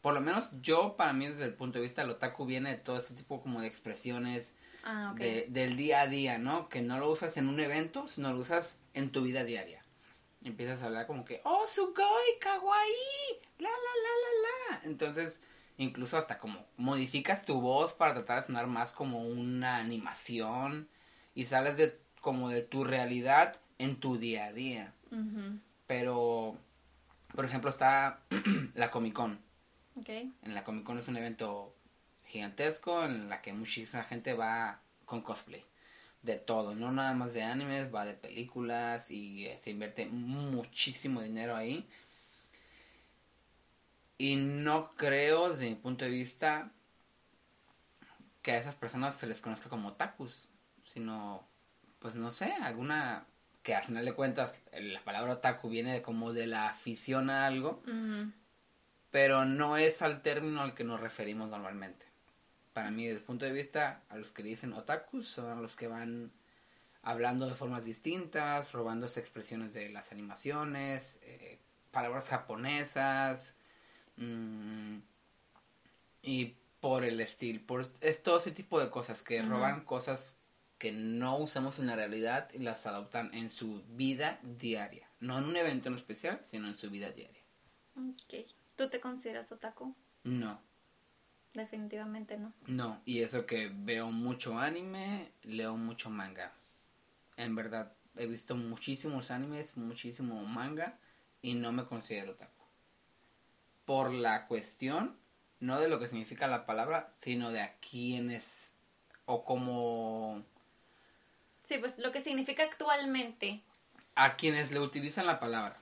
Por 0.00 0.14
lo 0.14 0.22
menos 0.22 0.52
yo, 0.62 0.96
para 0.96 1.12
mí, 1.12 1.26
desde 1.26 1.44
el 1.44 1.52
punto 1.52 1.78
de 1.78 1.82
vista 1.82 2.00
del 2.00 2.12
otaku, 2.12 2.46
viene 2.46 2.70
de 2.70 2.78
todo 2.78 2.96
este 2.96 3.12
tipo 3.12 3.42
como 3.42 3.60
de 3.60 3.66
expresiones 3.66 4.54
ah, 4.84 5.12
de, 5.18 5.48
del 5.50 5.76
día 5.76 6.00
a 6.00 6.06
día, 6.06 6.38
¿no? 6.38 6.70
Que 6.70 6.80
no 6.80 6.98
lo 6.98 7.10
usas 7.10 7.36
en 7.36 7.50
un 7.50 7.60
evento, 7.60 8.06
sino 8.06 8.32
lo 8.32 8.38
usas 8.38 8.78
en 8.94 9.12
tu 9.12 9.20
vida 9.20 9.44
diaria. 9.44 9.83
Empiezas 10.48 10.82
a 10.82 10.86
hablar 10.86 11.06
como 11.06 11.24
que, 11.24 11.40
oh, 11.44 11.66
sugoi, 11.66 12.38
kawaii, 12.40 13.40
la, 13.58 13.68
la, 13.68 13.70
la, 13.70 14.12
la, 14.22 14.78
la. 14.78 14.84
Entonces, 14.84 15.40
incluso 15.78 16.16
hasta 16.16 16.38
como 16.38 16.64
modificas 16.76 17.44
tu 17.44 17.60
voz 17.60 17.92
para 17.92 18.14
tratar 18.14 18.40
de 18.40 18.46
sonar 18.46 18.66
más 18.66 18.92
como 18.92 19.26
una 19.26 19.76
animación 19.76 20.88
y 21.34 21.46
sales 21.46 21.76
de 21.76 21.98
como 22.20 22.48
de 22.48 22.62
tu 22.62 22.84
realidad 22.84 23.60
en 23.78 24.00
tu 24.00 24.16
día 24.16 24.46
a 24.46 24.52
día. 24.52 24.94
Pero, 25.86 26.56
por 27.34 27.44
ejemplo, 27.44 27.70
está 27.70 28.20
la 28.74 28.90
Comic 28.90 29.12
Con. 29.12 29.40
En 30.42 30.54
la 30.54 30.64
Comic 30.64 30.84
Con 30.84 30.98
es 30.98 31.08
un 31.08 31.16
evento 31.16 31.74
gigantesco 32.24 33.04
en 33.04 33.28
la 33.28 33.42
que 33.42 33.52
muchísima 33.52 34.02
gente 34.04 34.34
va 34.34 34.80
con 35.04 35.20
cosplay. 35.20 35.64
De 36.24 36.38
todo, 36.38 36.74
no 36.74 36.90
nada 36.90 37.12
más 37.12 37.34
de 37.34 37.42
animes, 37.42 37.94
va 37.94 38.06
de 38.06 38.14
películas 38.14 39.10
y 39.10 39.46
se 39.58 39.70
invierte 39.70 40.06
muchísimo 40.06 41.20
dinero 41.20 41.54
ahí. 41.54 41.86
Y 44.16 44.36
no 44.36 44.94
creo, 44.96 45.50
desde 45.50 45.68
mi 45.68 45.74
punto 45.74 46.06
de 46.06 46.10
vista, 46.10 46.72
que 48.40 48.52
a 48.52 48.58
esas 48.58 48.74
personas 48.74 49.14
se 49.14 49.26
les 49.26 49.42
conozca 49.42 49.68
como 49.68 49.92
takus, 49.92 50.48
sino, 50.84 51.46
pues 51.98 52.16
no 52.16 52.30
sé, 52.30 52.54
alguna 52.62 53.26
que 53.62 53.74
al 53.74 53.82
final 53.82 54.06
de 54.06 54.14
cuentas 54.14 54.62
la 54.72 55.04
palabra 55.04 55.34
otaku 55.34 55.68
viene 55.68 56.00
como 56.00 56.32
de 56.32 56.46
la 56.46 56.68
afición 56.68 57.28
a 57.28 57.46
algo, 57.46 57.82
pero 59.10 59.44
no 59.44 59.76
es 59.76 60.00
al 60.00 60.22
término 60.22 60.62
al 60.62 60.74
que 60.74 60.84
nos 60.84 61.00
referimos 61.00 61.50
normalmente. 61.50 62.13
Para 62.74 62.90
mí, 62.90 63.06
desde 63.06 63.20
el 63.20 63.24
punto 63.24 63.46
de 63.46 63.52
vista, 63.52 64.02
a 64.10 64.18
los 64.18 64.32
que 64.32 64.42
dicen 64.42 64.74
otakus 64.74 65.26
son 65.26 65.62
los 65.62 65.76
que 65.76 65.88
van 65.88 66.30
hablando 67.02 67.46
de 67.46 67.54
formas 67.54 67.84
distintas, 67.86 68.72
robándose 68.72 69.20
expresiones 69.20 69.72
de 69.72 69.88
las 69.88 70.12
animaciones, 70.12 71.18
eh, 71.22 71.58
palabras 71.90 72.28
japonesas, 72.28 73.54
Mm, 74.16 74.98
y 76.22 76.54
por 76.80 77.04
el 77.04 77.20
estilo, 77.20 77.60
por 77.66 77.84
es 78.00 78.22
todo 78.22 78.38
ese 78.38 78.52
tipo 78.52 78.80
de 78.80 78.90
cosas 78.90 79.22
que 79.22 79.42
roban 79.42 79.84
cosas 79.84 80.36
que 80.78 80.92
no 80.92 81.38
usamos 81.38 81.78
en 81.78 81.86
la 81.86 81.96
realidad 81.96 82.48
y 82.52 82.58
las 82.58 82.86
adoptan 82.86 83.32
en 83.34 83.50
su 83.50 83.82
vida 83.88 84.38
diaria. 84.42 85.08
No 85.20 85.38
en 85.38 85.44
un 85.44 85.56
evento 85.56 85.88
en 85.88 85.94
especial, 85.94 86.40
sino 86.44 86.66
en 86.66 86.74
su 86.74 86.90
vida 86.90 87.10
diaria. 87.10 87.42
Ok. 87.96 88.46
¿Tú 88.76 88.90
te 88.90 89.00
consideras 89.00 89.50
otaku? 89.50 89.94
No. 90.24 90.60
Definitivamente 91.54 92.36
no. 92.36 92.52
No, 92.66 93.00
y 93.04 93.22
eso 93.22 93.46
que 93.46 93.70
veo 93.72 94.10
mucho 94.10 94.58
anime, 94.58 95.30
leo 95.44 95.76
mucho 95.76 96.10
manga. 96.10 96.52
En 97.36 97.54
verdad, 97.54 97.92
he 98.16 98.26
visto 98.26 98.56
muchísimos 98.56 99.30
animes, 99.30 99.76
muchísimo 99.76 100.42
manga 100.44 100.98
y 101.42 101.54
no 101.54 101.70
me 101.72 101.86
considero 101.86 102.32
otaku. 102.32 102.64
Por 103.84 104.12
la 104.12 104.46
cuestión, 104.48 105.16
no 105.60 105.78
de 105.78 105.88
lo 105.88 106.00
que 106.00 106.08
significa 106.08 106.48
la 106.48 106.66
palabra, 106.66 107.10
sino 107.16 107.50
de 107.50 107.62
a 107.62 107.74
quiénes 107.78 108.72
o 109.26 109.44
como... 109.44 110.42
Sí, 111.62 111.78
pues 111.78 111.98
lo 111.98 112.10
que 112.10 112.20
significa 112.20 112.64
actualmente. 112.64 113.62
A 114.16 114.36
quienes 114.36 114.72
le 114.72 114.80
utilizan 114.80 115.26
la 115.26 115.38
palabra. 115.38 115.76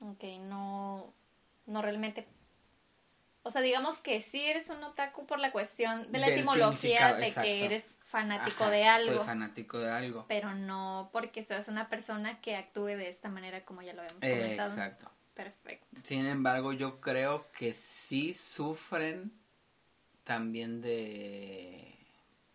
Ok, 0.00 0.24
no, 0.40 1.12
no 1.66 1.82
realmente 1.82 2.26
o 3.46 3.50
sea, 3.52 3.62
digamos 3.62 3.98
que 3.98 4.20
sí 4.20 4.44
eres 4.44 4.70
un 4.70 4.82
otaku 4.82 5.24
por 5.24 5.38
la 5.38 5.52
cuestión 5.52 6.10
de 6.10 6.18
la 6.18 6.26
etimología 6.26 7.14
de 7.14 7.32
que 7.32 7.64
eres 7.64 7.96
fanático 8.00 8.68
de 8.68 8.82
algo. 8.84 9.18
Soy 9.18 9.24
fanático 9.24 9.78
de 9.78 9.88
algo. 9.88 10.24
Pero 10.26 10.52
no 10.56 11.10
porque 11.12 11.44
seas 11.44 11.68
una 11.68 11.88
persona 11.88 12.40
que 12.40 12.56
actúe 12.56 12.86
de 12.86 13.08
esta 13.08 13.28
manera 13.28 13.64
como 13.64 13.82
ya 13.82 13.92
lo 13.92 14.02
habíamos 14.02 14.20
comentado. 14.20 14.70
exacto. 14.70 15.12
Perfecto. 15.34 15.86
Sin 16.02 16.26
embargo, 16.26 16.72
yo 16.72 17.00
creo 17.00 17.52
que 17.52 17.72
sí 17.72 18.34
sufren 18.34 19.32
también 20.24 20.80
de 20.80 21.96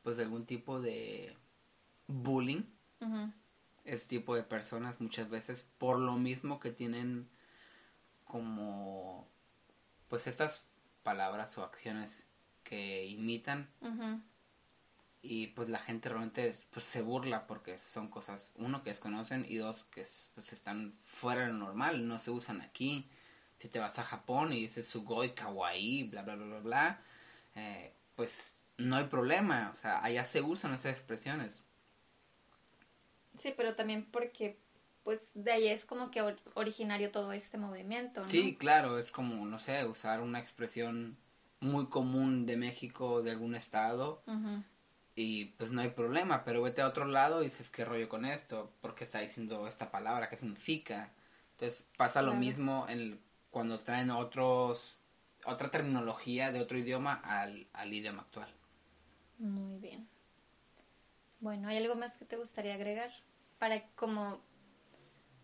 pues 0.03 0.17
de 0.17 0.23
algún 0.23 0.45
tipo 0.45 0.81
de 0.81 1.37
bullying. 2.07 2.63
Este 3.85 4.17
tipo 4.17 4.35
de 4.35 4.43
personas 4.43 4.99
muchas 4.99 5.29
veces 5.29 5.65
por 5.77 5.99
lo 5.99 6.17
mismo 6.17 6.59
que 6.59 6.71
tienen 6.71 7.29
como 8.25 9.29
pues 10.09 10.27
estas 10.27 10.65
palabras 11.03 11.57
o 11.57 11.63
acciones 11.63 12.27
que 12.63 13.05
imitan. 13.05 13.69
Y 15.23 15.47
pues 15.47 15.69
la 15.69 15.77
gente 15.77 16.09
realmente 16.09 16.55
pues, 16.71 16.83
se 16.83 17.01
burla 17.01 17.45
porque 17.45 17.77
son 17.79 18.07
cosas, 18.07 18.53
uno, 18.57 18.81
que 18.81 18.89
desconocen 18.89 19.45
y 19.47 19.57
dos, 19.57 19.83
que 19.83 20.03
pues 20.33 20.53
están 20.53 20.95
fuera 20.99 21.41
de 21.41 21.49
lo 21.49 21.59
normal, 21.59 22.07
no 22.07 22.17
se 22.17 22.31
usan 22.31 22.61
aquí. 22.61 23.07
Si 23.55 23.67
te 23.67 23.79
vas 23.79 23.99
a 23.99 24.03
Japón 24.03 24.51
y 24.53 24.61
dices 24.61 24.87
sugoi, 24.87 25.35
kawaii, 25.35 26.05
bla, 26.05 26.23
bla, 26.23 26.35
bla, 26.35 26.45
bla, 26.47 26.59
bla, 26.59 27.01
eh, 27.55 27.93
pues 28.15 28.61
no 28.77 28.95
hay 28.95 29.05
problema, 29.05 29.69
o 29.71 29.75
sea, 29.75 30.03
allá 30.03 30.25
se 30.25 30.41
usan 30.41 30.73
esas 30.73 30.91
expresiones. 30.91 31.63
Sí, 33.37 33.53
pero 33.55 33.75
también 33.75 34.05
porque 34.05 34.57
pues 35.03 35.31
de 35.33 35.51
ahí 35.51 35.67
es 35.67 35.85
como 35.85 36.11
que 36.11 36.21
originario 36.53 37.11
todo 37.11 37.31
este 37.33 37.57
movimiento, 37.57 38.21
¿no? 38.21 38.27
Sí, 38.27 38.55
claro, 38.55 38.99
es 38.99 39.11
como, 39.11 39.45
no 39.45 39.57
sé, 39.57 39.85
usar 39.85 40.21
una 40.21 40.39
expresión 40.39 41.17
muy 41.59 41.87
común 41.87 42.45
de 42.45 42.57
México, 42.57 43.21
de 43.21 43.31
algún 43.31 43.55
estado, 43.55 44.23
y 45.15 45.45
pues 45.57 45.71
no 45.71 45.81
hay 45.81 45.89
problema, 45.89 46.43
pero 46.43 46.61
vete 46.61 46.81
a 46.81 46.87
otro 46.87 47.05
lado 47.05 47.41
y 47.41 47.45
dices, 47.45 47.69
¿qué 47.69 47.85
rollo 47.85 48.09
con 48.09 48.25
esto? 48.25 48.71
¿Por 48.81 48.95
qué 48.95 49.03
está 49.03 49.19
diciendo 49.19 49.67
esta 49.67 49.91
palabra? 49.91 50.29
¿Qué 50.29 50.37
significa? 50.37 51.11
Entonces 51.51 51.89
pasa 51.97 52.21
lo 52.21 52.33
mismo 52.33 52.87
en, 52.89 53.19
cuando 53.51 53.77
traen 53.77 54.09
otros, 54.09 54.97
otra 55.45 55.69
terminología 55.69 56.51
de 56.51 56.61
otro 56.61 56.77
idioma 56.77 57.21
al, 57.23 57.67
al 57.73 57.93
idioma 57.93 58.21
actual. 58.21 58.49
Muy 59.37 59.77
bien. 59.79 60.07
Bueno, 61.39 61.67
¿hay 61.67 61.77
algo 61.77 61.95
más 61.95 62.17
que 62.17 62.25
te 62.25 62.37
gustaría 62.37 62.73
agregar? 62.75 63.11
Para 63.59 63.87
como 63.95 64.41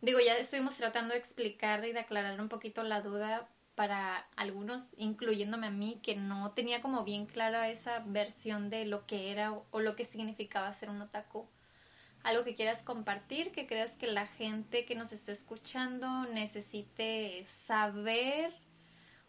Digo, 0.02 0.20
ya 0.20 0.38
estuvimos 0.38 0.78
tratando 0.78 1.14
de 1.14 1.20
explicar 1.20 1.84
y 1.86 1.92
de 1.92 2.00
aclarar 2.00 2.40
un 2.40 2.50
poquito 2.50 2.84
la 2.84 3.02
duda 3.02 3.50
para 3.74 4.28
algunos, 4.36 4.94
incluyéndome 4.98 5.68
a 5.68 5.72
mí, 5.72 6.00
que 6.04 6.16
no 6.16 6.52
tenía 6.52 6.82
como 6.82 7.04
bien 7.04 7.26
clara 7.26 7.70
esa 7.70 8.00
versión 8.00 8.70
de 8.70 8.86
lo 8.86 9.06
que 9.06 9.32
era 9.32 9.52
o, 9.52 9.80
lo 9.80 9.96
que 9.96 10.06
significaba 10.06 10.74
ser 10.74 10.90
un 10.90 11.02
otaku. 11.02 11.48
Algo 12.24 12.44
que 12.44 12.56
quieras 12.56 12.84
compartir, 12.84 13.52
que 13.52 13.68
creas 13.68 13.96
que 13.96 14.08
la 14.08 14.28
gente 14.28 14.86
que 14.86 14.96
nos 14.96 15.12
está 15.12 15.32
escuchando 15.32 16.26
necesite 16.26 17.44
saber 17.46 18.54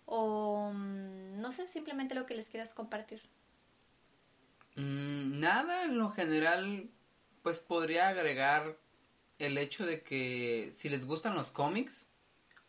o 0.07 0.73
mm, 0.75 1.41
no 1.41 1.53
sé, 1.53 1.69
simplemente 1.69 2.15
lo 2.15 2.25
que 2.25 2.35
les 2.35 2.49
quieras 2.49 2.73
compartir. 2.73 3.23
Mm, 4.77 5.41
nada, 5.41 5.85
en 5.85 5.99
lo 5.99 6.11
general, 6.11 6.89
pues 7.43 7.61
podría 7.61 8.09
agregar 8.09 8.79
el 9.39 9.57
hecho 9.57 9.87
de 9.87 10.03
que 10.03 10.71
si 10.73 10.89
les 10.89 11.07
gustan 11.07 11.35
los 11.35 11.51
cómics, 11.51 12.09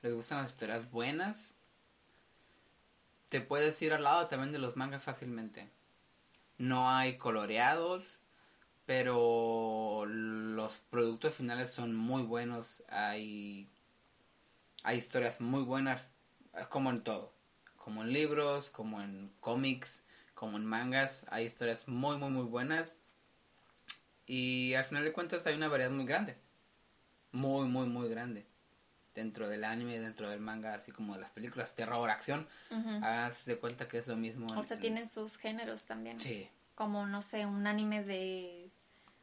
les 0.01 0.13
gustan 0.13 0.41
las 0.41 0.51
historias 0.51 0.91
buenas, 0.91 1.55
te 3.29 3.41
puedes 3.41 3.82
ir 3.82 3.93
al 3.93 4.03
lado 4.03 4.27
también 4.27 4.51
de 4.51 4.60
los 4.60 4.75
mangas 4.75 5.03
fácilmente. 5.03 5.69
No 6.58 6.89
hay 6.89 7.17
coloreados, 7.17 8.19
pero 8.86 10.05
los 10.05 10.79
productos 10.79 11.36
finales 11.36 11.71
son 11.71 11.95
muy 11.95 12.23
buenos. 12.23 12.84
Hay, 12.89 13.67
hay 14.84 14.97
historias 14.97 15.41
muy 15.41 15.63
buenas, 15.63 16.12
como 16.69 16.89
en 16.89 17.03
todo. 17.03 17.34
Como 17.77 18.03
en 18.03 18.13
libros, 18.13 18.69
como 18.69 19.01
en 19.01 19.32
cómics, 19.39 20.05
como 20.36 20.58
en 20.58 20.65
mangas. 20.65 21.25
Hay 21.29 21.45
historias 21.45 21.88
muy, 21.88 22.17
muy, 22.17 22.29
muy 22.29 22.45
buenas. 22.45 22.97
Y 24.25 24.73
al 24.75 24.86
final 24.86 25.03
de 25.03 25.13
cuentas 25.13 25.47
hay 25.47 25.55
una 25.55 25.67
variedad 25.67 25.91
muy 25.91 26.05
grande 26.05 26.38
muy, 27.31 27.67
muy, 27.67 27.87
muy 27.87 28.09
grande. 28.09 28.45
Dentro 29.15 29.49
del 29.49 29.63
anime, 29.63 29.99
dentro 29.99 30.29
del 30.29 30.39
manga, 30.39 30.73
así 30.73 30.91
como 30.91 31.13
de 31.15 31.21
las 31.21 31.31
películas, 31.31 31.75
terror, 31.75 32.09
acción, 32.09 32.47
haz 33.01 33.45
de 33.45 33.57
cuenta 33.57 33.87
que 33.87 33.97
es 33.97 34.07
lo 34.07 34.15
mismo. 34.15 34.47
O 34.57 34.63
sea, 34.63 34.79
tienen 34.79 35.09
sus 35.09 35.37
géneros 35.37 35.85
también. 35.85 36.19
Sí. 36.19 36.49
Como, 36.75 37.05
no 37.05 37.21
sé, 37.21 37.45
un 37.45 37.67
anime 37.67 38.03
de... 38.03 38.69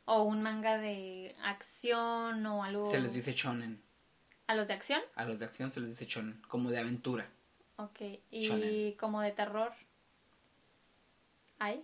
o 0.04 0.24
un 0.24 0.42
manga 0.42 0.76
de 0.76 1.34
acción 1.42 2.44
o 2.44 2.64
algo... 2.64 2.90
Se 2.90 3.00
les 3.00 3.14
dice 3.14 3.32
shonen. 3.32 3.80
¿A 4.48 4.54
los 4.54 4.68
de 4.68 4.74
acción? 4.74 5.00
A 5.14 5.24
los 5.24 5.38
de 5.38 5.46
acción 5.46 5.70
se 5.70 5.80
les 5.80 5.88
dice 5.88 6.04
shonen, 6.04 6.42
como 6.48 6.70
de 6.70 6.78
aventura. 6.78 7.26
Ok, 7.76 8.00
¿y 8.30 8.92
como 8.92 9.20
de 9.22 9.32
terror? 9.32 9.72
¿Hay? 11.58 11.82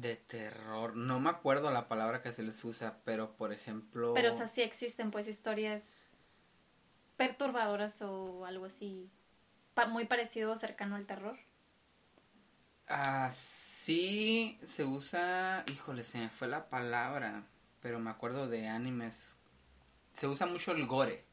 De 0.00 0.16
terror. 0.16 0.96
No 0.96 1.20
me 1.20 1.30
acuerdo 1.30 1.70
la 1.70 1.88
palabra 1.88 2.22
que 2.22 2.32
se 2.32 2.42
les 2.42 2.64
usa, 2.64 2.98
pero 3.04 3.36
por 3.36 3.52
ejemplo. 3.52 4.14
Pero 4.14 4.30
o 4.30 4.36
sea, 4.36 4.46
sí 4.46 4.62
existen 4.62 5.10
pues 5.10 5.28
historias 5.28 6.12
perturbadoras 7.16 8.02
o 8.02 8.44
algo 8.44 8.66
así 8.66 9.10
muy 9.86 10.06
parecido 10.06 10.52
o 10.52 10.56
cercano 10.56 10.96
al 10.96 11.04
terror. 11.04 11.36
Ah, 12.88 13.30
sí, 13.30 14.58
se 14.64 14.84
usa. 14.84 15.64
Híjole, 15.70 16.04
se 16.04 16.18
me 16.18 16.30
fue 16.30 16.48
la 16.48 16.70
palabra. 16.70 17.44
Pero 17.82 17.98
me 17.98 18.10
acuerdo 18.10 18.48
de 18.48 18.68
animes. 18.68 19.36
Se 20.12 20.26
usa 20.26 20.46
mucho 20.46 20.72
el 20.72 20.86
gore. 20.86 21.25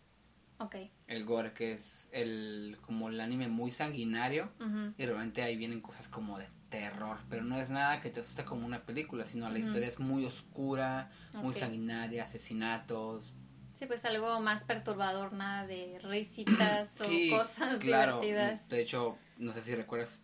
Ok. 0.59 0.75
El 1.07 1.25
gore, 1.25 1.53
que 1.53 1.73
es 1.73 2.09
el 2.13 2.77
como 2.81 3.09
el 3.09 3.19
anime 3.19 3.47
muy 3.47 3.71
sanguinario. 3.71 4.51
Y 4.97 5.05
realmente 5.05 5.43
ahí 5.43 5.57
vienen 5.57 5.81
cosas 5.81 6.07
como 6.07 6.37
de 6.37 6.47
terror, 6.69 7.19
pero 7.29 7.43
no 7.43 7.59
es 7.59 7.69
nada 7.69 8.01
que 8.01 8.09
te 8.09 8.21
asuste 8.21 8.45
como 8.45 8.65
una 8.65 8.83
película, 8.83 9.27
sino 9.27 9.47
la 9.49 9.59
historia 9.59 9.87
es 9.87 9.99
muy 9.99 10.25
oscura, 10.25 11.11
muy 11.33 11.53
sanguinaria, 11.53 12.23
asesinatos. 12.23 13.33
Sí, 13.75 13.85
pues 13.85 14.05
algo 14.05 14.39
más 14.39 14.63
perturbador, 14.63 15.33
nada 15.33 15.67
de 15.67 15.99
risitas 16.03 17.01
o 17.01 17.37
cosas 17.37 17.79
divertidas. 17.79 18.69
De 18.69 18.81
hecho, 18.81 19.17
no 19.37 19.51
sé 19.51 19.61
si 19.61 19.75
recuerdas, 19.75 20.21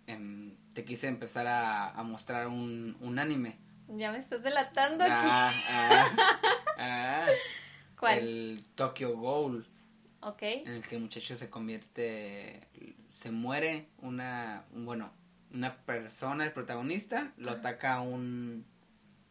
te 0.73 0.83
quise 0.83 1.07
empezar 1.07 1.45
a, 1.47 2.01
mostrar 2.03 2.47
un, 2.47 3.19
anime. 3.19 3.57
Ya 3.87 4.11
me 4.11 4.19
estás 4.19 4.41
delatando 4.41 5.03
ah, 5.07 5.49
aquí. 5.49 5.61
Ah, 5.69 6.09
ah, 6.77 7.25
¿Cuál? 7.99 8.19
El 8.19 8.63
Tokyo 8.75 9.17
Ghoul. 9.17 9.67
Ok. 10.21 10.41
En 10.41 10.67
el 10.67 10.85
que 10.85 10.95
el 10.95 11.01
muchacho 11.01 11.35
se 11.35 11.49
convierte, 11.49 12.67
se 13.07 13.31
muere 13.31 13.87
una, 13.99 14.65
bueno, 14.71 15.11
una 15.53 15.77
persona, 15.77 16.45
el 16.45 16.51
protagonista, 16.51 17.33
lo 17.37 17.51
ataca 17.51 18.01
un... 18.01 18.65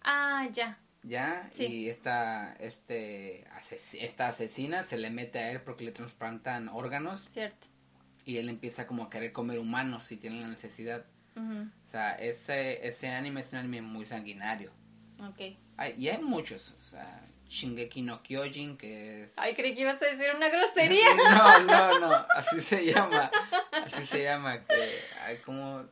Ah, 0.02 0.48
ya. 0.52 0.78
¿Ya? 1.02 1.50
Y 1.58 1.88
esta, 1.88 2.54
este, 2.58 3.46
esta 4.00 4.28
asesina 4.28 4.84
se 4.84 4.98
le 4.98 5.10
mete 5.10 5.38
a 5.38 5.50
él 5.50 5.60
porque 5.60 5.84
le 5.84 5.92
trasplantan 5.92 6.68
órganos. 6.68 7.20
Cierto. 7.20 7.68
Y 8.24 8.38
él 8.38 8.48
empieza 8.48 8.86
como 8.86 9.04
a 9.04 9.10
querer 9.10 9.32
comer 9.32 9.58
humanos 9.58 10.04
si 10.04 10.16
tiene 10.16 10.40
la 10.40 10.48
necesidad. 10.48 11.06
O 11.36 11.88
sea, 11.88 12.14
ese, 12.14 12.84
ese 12.86 13.06
anime 13.08 13.42
es 13.42 13.52
un 13.52 13.60
anime 13.60 13.80
muy 13.80 14.04
sanguinario. 14.04 14.72
Ok. 15.22 15.40
y 15.96 16.08
hay 16.08 16.20
muchos, 16.20 16.72
o 16.72 16.80
sea, 16.80 17.24
Shingeki 17.48 18.02
no 18.02 18.22
Kyojin, 18.22 18.76
que 18.76 19.24
es... 19.24 19.38
Ay, 19.38 19.54
creí 19.54 19.74
que 19.74 19.80
ibas 19.80 20.00
a 20.02 20.04
decir 20.04 20.26
una 20.36 20.48
grosería. 20.48 21.14
no, 21.16 21.60
no, 21.60 21.98
no, 22.00 22.26
así 22.34 22.60
se 22.60 22.84
llama, 22.84 23.30
así 23.72 24.06
se 24.06 24.22
llama, 24.22 24.64
que 24.66 25.00
hay 25.24 25.38
como 25.38 25.88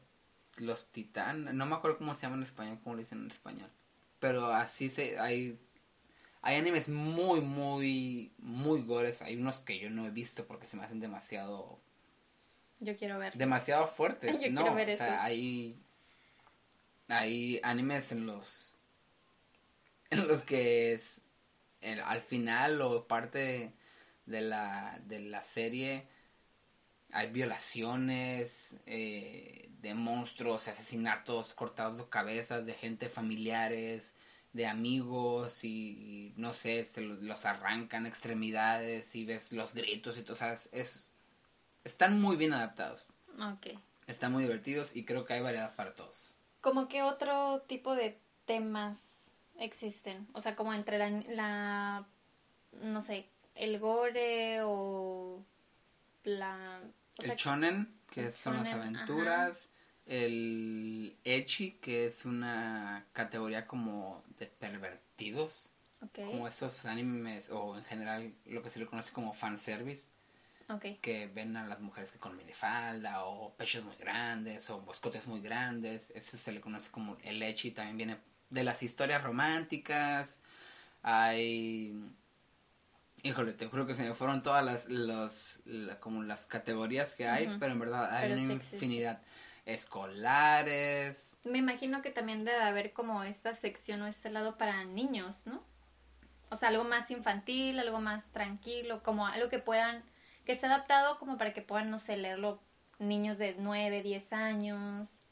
los 0.59 0.87
titanes, 0.93 1.55
no 1.55 1.67
me 1.67 1.75
acuerdo 1.77 1.99
cómo 1.99 2.15
se 2.15 2.23
llama 2.23 2.37
en 2.37 2.43
español, 2.43 2.79
cómo 2.83 2.95
lo 2.95 3.01
dicen 3.01 3.23
en 3.23 3.31
español. 3.31 3.71
Pero 4.19 4.53
así 4.53 4.89
se, 4.89 5.19
hay, 5.19 5.59
hay 6.43 6.57
animes 6.57 6.89
muy, 6.89 7.41
muy, 7.41 8.33
muy 8.39 8.83
gores. 8.83 9.23
Hay 9.23 9.37
unos 9.37 9.61
que 9.61 9.79
yo 9.79 9.91
no 9.91 10.07
he 10.07 10.11
visto 10.11 10.47
porque 10.47 10.67
se 10.67 10.77
me 10.77 10.85
hacen 10.85 11.01
demasiado... 11.01 11.81
Yo 12.81 12.97
quiero 12.97 13.19
ver. 13.19 13.35
Demasiado 13.35 13.87
fuertes. 13.87 14.41
yo 14.43 14.51
no, 14.51 14.63
quiero 14.63 14.75
ver 14.75 14.91
o 14.91 14.97
sea, 14.97 15.25
hay, 15.25 15.79
hay 17.09 17.61
animes 17.63 18.13
en 18.13 18.27
los, 18.27 18.75
en 20.11 20.29
los 20.29 20.43
que 20.43 21.01
al 22.05 22.21
final 22.21 22.81
o 22.81 23.07
parte 23.07 23.73
de 24.27 24.41
la, 24.41 24.99
de 25.07 25.21
la 25.21 25.43
serie 25.43 26.09
hay 27.13 27.31
violaciones 27.31 28.77
eh, 28.87 29.71
de 29.81 29.95
monstruos, 29.95 30.69
asesinatos, 30.69 31.55
cortados 31.55 31.99
de 31.99 32.09
cabezas 32.09 32.67
de 32.67 32.75
gente 32.75 33.09
familiares, 33.09 34.15
de 34.53 34.67
amigos 34.67 35.65
y, 35.65 36.33
no 36.37 36.53
sé, 36.53 36.85
se 36.85 37.03
los, 37.03 37.45
arrancan 37.45 38.07
extremidades 38.07 39.15
y 39.15 39.25
ves 39.25 39.53
los 39.53 39.75
gritos 39.75 40.19
y 40.19 40.23
todo, 40.23 40.33
o 40.33 40.37
sea, 40.37 40.59
es, 40.73 41.11
están 41.85 42.21
muy 42.21 42.37
bien 42.37 42.53
adaptados. 42.53 43.07
Están 44.07 44.33
muy 44.33 44.45
divertidos 44.45 44.97
y 44.97 45.05
creo 45.05 45.25
que 45.25 45.35
hay 45.35 45.43
variedad 45.43 45.75
para 45.75 45.95
todos. 45.95 46.33
¿Cómo 46.61 46.89
que 46.89 47.03
otro 47.03 47.63
tipo 47.67 47.95
de 47.95 48.19
temas 48.47 49.26
existen? 49.59 50.27
O 50.33 50.41
sea, 50.41 50.57
como 50.57 50.75
entre 50.75 50.99
la, 50.99 51.11
la 51.11 52.07
no 52.83 53.01
sé, 53.01 53.29
el 53.55 53.79
gore 53.79 54.63
o 54.63 55.43
la... 56.25 56.81
el 57.23 57.37
shonen, 57.37 57.95
que 58.11 58.31
son 58.31 58.57
las 58.57 58.73
aventuras. 58.73 59.71
El 60.07 61.17
echi, 61.25 61.73
que 61.73 62.07
es 62.07 62.25
una 62.25 63.05
categoría 63.13 63.67
como 63.67 64.23
de 64.39 64.47
pervertidos. 64.47 65.71
Como 66.15 66.47
esos 66.47 66.85
animes, 66.85 67.51
o 67.51 67.77
en 67.77 67.85
general 67.85 68.33
lo 68.45 68.63
que 68.63 68.71
se 68.71 68.79
le 68.79 68.87
conoce 68.87 69.13
como 69.13 69.33
fanservice. 69.33 70.11
Okay. 70.69 70.97
Que 70.97 71.27
ven 71.27 71.57
a 71.57 71.67
las 71.67 71.81
mujeres 71.81 72.13
que 72.13 72.19
con 72.19 72.37
minifalda, 72.37 73.25
o 73.25 73.55
pechos 73.55 73.83
muy 73.85 73.97
grandes, 73.97 74.71
o 74.71 74.85
escotes 74.93 75.27
muy 75.27 75.41
grandes. 75.41 76.11
Ese 76.15 76.37
se 76.37 76.53
le 76.53 76.61
conoce 76.61 76.93
como 76.93 77.17
el 77.23 77.43
echi. 77.43 77.73
También 77.73 77.97
viene 77.97 78.19
de 78.51 78.65
las 78.65 78.83
historias 78.83 79.23
románticas. 79.23 80.39
Hay 81.03 81.95
Híjole, 83.27 83.53
te 83.55 83.67
juro 83.67 83.87
que 83.87 83.95
se 83.95 84.05
me 84.05 84.15
fueron 84.15 84.43
todas 84.43 84.65
las, 84.65 84.89
los, 84.89 85.59
como 85.99 86.23
las 86.23 86.47
categorías 86.47 87.15
que 87.15 87.27
hay, 87.27 87.57
pero 87.59 87.73
en 87.73 87.81
verdad 87.81 88.15
hay 88.15 88.33
una 88.33 88.53
infinidad. 88.53 89.21
Escolares. 89.65 91.37
Me 91.43 91.59
imagino 91.59 92.01
que 92.01 92.13
también 92.13 92.45
debe 92.45 92.63
haber 92.63 92.93
como 92.93 93.25
esta 93.25 93.53
sección 93.53 94.01
o 94.03 94.07
este 94.07 94.31
lado 94.31 94.57
para 94.57 94.85
niños, 94.85 95.45
¿no? 95.49 95.61
O 96.51 96.57
sea, 96.57 96.69
algo 96.69 96.85
más 96.85 97.11
infantil, 97.11 97.81
algo 97.81 98.01
más 98.01 98.31
tranquilo, 98.31 99.03
como 99.03 99.27
algo 99.27 99.49
que 99.49 99.59
puedan, 99.59 100.05
que 100.45 100.53
esté 100.53 100.67
adaptado 100.67 101.19
como 101.19 101.37
para 101.37 101.53
que 101.53 101.63
puedan, 101.63 101.91
no 101.91 101.99
sé, 101.99 102.17
leerlo 102.17 102.63
niños 103.01 103.39
de 103.39 103.57
9, 103.59 104.03
10 104.03 104.33
años, 104.35 105.23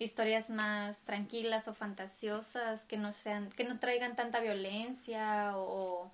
historias 0.00 0.48
más 0.48 1.02
tranquilas 1.02 1.68
o 1.68 1.74
fantasiosas, 1.74 2.86
que 2.86 2.96
no 2.96 3.12
sean, 3.12 3.50
que 3.50 3.64
no 3.64 3.78
traigan 3.78 4.16
tanta 4.16 4.40
violencia 4.40 5.52
o 5.56 6.10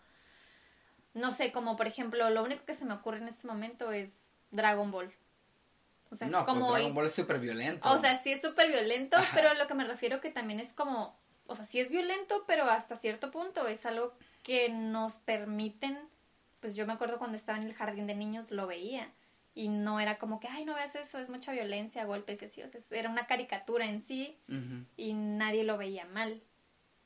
no 1.15 1.33
sé, 1.33 1.53
como 1.53 1.77
por 1.77 1.87
ejemplo, 1.87 2.29
lo 2.31 2.43
único 2.43 2.65
que 2.65 2.75
se 2.75 2.85
me 2.85 2.95
ocurre 2.95 3.19
en 3.19 3.29
este 3.29 3.47
momento 3.47 3.93
es 3.93 4.33
Dragon 4.51 4.91
Ball. 4.91 5.15
O 6.11 6.17
sea, 6.17 6.29
no, 6.29 6.45
pues 6.45 6.55
como 6.59 6.73
Dragon 6.73 6.95
Ball 6.95 7.07
es 7.07 7.15
súper 7.15 7.39
violento. 7.39 7.89
O 7.89 7.99
sea, 7.99 8.17
sí 8.17 8.33
es 8.33 8.43
súper 8.43 8.69
violento, 8.69 9.17
pero 9.35 9.51
a 9.51 9.55
lo 9.55 9.67
que 9.69 9.75
me 9.75 9.85
refiero 9.85 10.21
que 10.21 10.31
también 10.31 10.59
es 10.59 10.73
como, 10.73 11.17
o 11.47 11.55
sea, 11.55 11.65
sí 11.65 11.79
es 11.79 11.91
violento, 11.91 12.45
pero 12.47 12.65
hasta 12.65 12.97
cierto 12.97 13.31
punto 13.31 13.69
es 13.69 13.87
algo 13.87 14.13
que 14.43 14.69
nos 14.69 15.19
permiten, 15.19 15.97
pues 16.59 16.75
yo 16.75 16.87
me 16.87 16.93
acuerdo 16.93 17.19
cuando 17.19 17.37
estaba 17.37 17.57
en 17.57 17.65
el 17.65 17.75
jardín 17.75 18.09
de 18.09 18.17
niños 18.17 18.51
lo 18.51 18.67
veía 18.67 19.13
y 19.57 19.69
no 19.69 19.99
era 19.99 20.19
como 20.19 20.39
que, 20.39 20.49
ay, 20.49 20.67
no 20.67 20.75
veas 20.75 20.95
eso, 20.95 21.19
es 21.19 21.31
mucha 21.31 21.51
violencia, 21.51 22.05
golpes 22.05 22.43
y 22.43 22.45
así, 22.45 22.63
o 22.63 22.69
sea, 22.69 22.81
era 22.91 23.09
una 23.09 23.27
caricatura 23.27 23.87
en 23.87 24.03
sí 24.03 24.39
y 24.97 25.15
nadie 25.15 25.65
lo 25.65 25.79
veía 25.79 26.05
mal. 26.05 26.43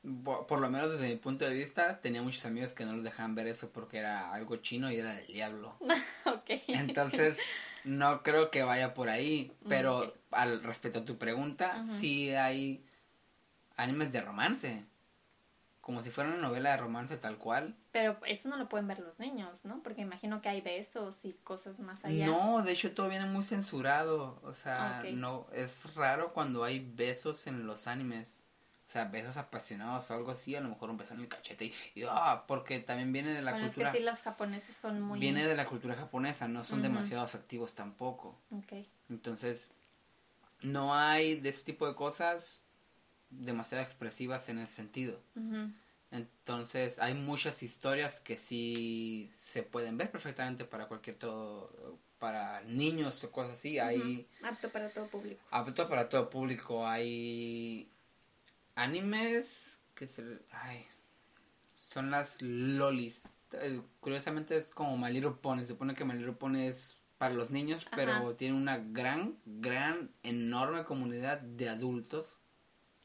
Por 0.03 0.61
lo 0.61 0.69
menos 0.69 0.91
desde 0.91 1.09
mi 1.09 1.17
punto 1.17 1.45
de 1.45 1.55
vista, 1.55 2.01
tenía 2.01 2.23
muchos 2.23 2.45
amigos 2.47 2.73
que 2.73 2.85
no 2.85 2.95
los 2.95 3.05
dejaban 3.05 3.37
ver 3.37 3.47
eso 3.47 3.71
porque 3.71 3.99
era 3.99 4.33
algo 4.33 4.57
chino 4.57 4.91
y 4.91 4.97
era 4.97 5.15
del 5.15 5.27
diablo. 5.29 5.77
Entonces, 6.67 7.39
no 7.85 8.25
creo 8.25 8.51
que 8.51 8.65
vaya 8.65 8.95
por 8.95 9.11
ahí, 9.11 9.53
pero 9.69 10.13
al 10.33 10.63
respecto 10.65 11.01
a 11.01 11.05
tu 11.05 11.19
pregunta, 11.19 11.85
sí 11.85 12.31
hay 12.31 12.85
animes 13.77 14.11
de 14.11 14.23
romance. 14.23 14.85
Como 15.91 16.03
si 16.03 16.11
fuera 16.13 16.31
una 16.31 16.39
novela 16.39 16.71
de 16.71 16.77
romance 16.77 17.17
tal 17.17 17.37
cual. 17.37 17.75
Pero 17.91 18.17
eso 18.25 18.49
no 18.49 18.57
lo 18.57 18.69
pueden 18.69 18.87
ver 18.87 19.01
los 19.01 19.19
niños, 19.19 19.65
¿no? 19.65 19.83
Porque 19.83 20.03
imagino 20.03 20.41
que 20.41 20.49
hay 20.49 20.61
besos 20.61 21.25
y 21.25 21.33
cosas 21.43 21.81
más 21.81 22.05
allá. 22.05 22.27
No, 22.27 22.63
de 22.63 22.71
hecho 22.71 22.93
todo 22.93 23.09
viene 23.09 23.27
muy 23.27 23.43
censurado. 23.43 24.39
O 24.45 24.55
sea, 24.55 25.03
no, 25.13 25.49
es 25.53 25.97
raro 25.97 26.33
cuando 26.33 26.63
hay 26.63 26.79
besos 26.79 27.49
en 27.49 27.67
los 27.67 27.89
animes 27.89 28.45
o 28.87 28.93
sea, 28.93 29.07
besos 29.07 29.37
apasionados 29.37 30.09
o 30.13 30.15
algo 30.15 30.31
así, 30.31 30.55
a 30.55 30.61
lo 30.61 30.69
mejor 30.69 30.91
un 30.91 30.97
beso 30.97 31.15
en 31.15 31.21
el 31.23 31.29
cachete 31.29 31.73
y, 31.97 32.03
ah, 32.09 32.45
porque 32.47 32.79
también 32.79 33.13
viene 33.13 33.33
de 33.33 33.43
la 33.43 33.51
bueno, 33.51 33.67
cultura. 33.67 33.89
Es 33.89 33.93
que 33.93 33.99
sí, 33.99 34.05
los 34.05 34.21
japoneses 34.21 34.77
son 34.77 35.01
muy. 35.01 35.19
Viene 35.19 35.45
de 35.45 35.57
la 35.57 35.67
cultura 35.67 35.97
japonesa, 35.97 36.47
no 36.47 36.63
son 36.63 36.83
demasiado 36.83 37.25
afectivos 37.25 37.75
tampoco. 37.75 38.39
Ok. 38.53 38.87
Entonces, 39.09 39.73
no 40.63 40.95
hay 40.95 41.41
de 41.41 41.49
ese 41.49 41.65
tipo 41.65 41.89
de 41.89 41.97
cosas 41.97 42.63
demasiado 43.31 43.83
expresivas 43.83 44.49
en 44.49 44.59
ese 44.59 44.75
sentido. 44.75 45.19
Entonces, 46.11 46.99
hay 46.99 47.15
muchas 47.15 47.63
historias 47.63 48.21
que 48.21 48.37
sí 48.37 49.31
se 49.33 49.63
pueden 49.63 49.97
ver 49.97 50.11
perfectamente 50.11 50.65
para 50.65 50.87
cualquier 50.87 51.17
todo 51.17 51.99
para 52.21 52.61
niños 52.63 53.25
o 53.25 53.33
cosas 53.33 53.53
así, 53.53 53.79
hay 53.79 54.29
apto 54.45 54.69
para 54.69 54.91
todo 54.91 55.07
público. 55.07 55.41
Apto 55.51 55.89
para 55.89 56.09
todo 56.09 56.29
público, 56.29 56.87
hay 56.87 57.89
animes 58.77 59.79
que 59.95 60.07
se... 60.07 60.39
Ay, 60.51 60.85
son 61.75 62.11
las 62.11 62.43
lolis. 62.43 63.31
Eh, 63.53 63.81
curiosamente 64.01 64.57
es 64.57 64.71
como 64.71 64.99
My 64.99 65.11
Little 65.11 65.33
Pony. 65.41 65.61
Se 65.61 65.67
supone 65.67 65.95
que 65.95 66.05
My 66.05 66.13
Little 66.13 66.35
Pony 66.35 66.67
es 66.67 66.99
para 67.17 67.35
los 67.35 67.51
niños, 67.51 67.87
pero 67.97 68.35
tiene 68.37 68.55
una 68.55 68.77
gran, 68.79 69.37
gran, 69.47 70.11
enorme 70.23 70.85
comunidad 70.85 71.41
de 71.41 71.71
adultos. 71.71 72.39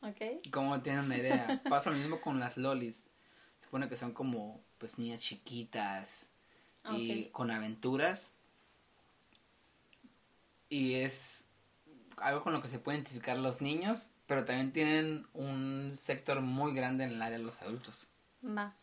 Ok. 0.05 0.49
Como 0.51 0.81
tienen 0.81 1.05
una 1.05 1.17
idea. 1.17 1.61
Pasa 1.69 1.89
lo 1.89 1.97
mismo 1.97 2.21
con 2.21 2.39
las 2.39 2.57
lolis. 2.57 3.07
Se 3.57 3.65
supone 3.65 3.89
que 3.89 3.95
son 3.95 4.13
como, 4.13 4.61
pues, 4.77 4.99
niñas 4.99 5.21
chiquitas 5.21 6.29
y 6.91 7.25
con 7.29 7.49
aventuras. 7.49 8.33
Y 10.69 10.95
es 10.95 11.47
algo 12.17 12.43
con 12.43 12.53
lo 12.53 12.61
que 12.61 12.67
se 12.67 12.79
puede 12.79 12.97
identificar 12.97 13.37
los 13.37 13.61
niños, 13.61 14.11
pero 14.25 14.45
también 14.45 14.71
tienen 14.71 15.27
un 15.33 15.91
sector 15.93 16.41
muy 16.41 16.73
grande 16.73 17.03
en 17.03 17.11
el 17.11 17.21
área 17.21 17.37
de 17.37 17.43
los 17.43 17.61
adultos. 17.61 18.07
Va. 18.45 18.75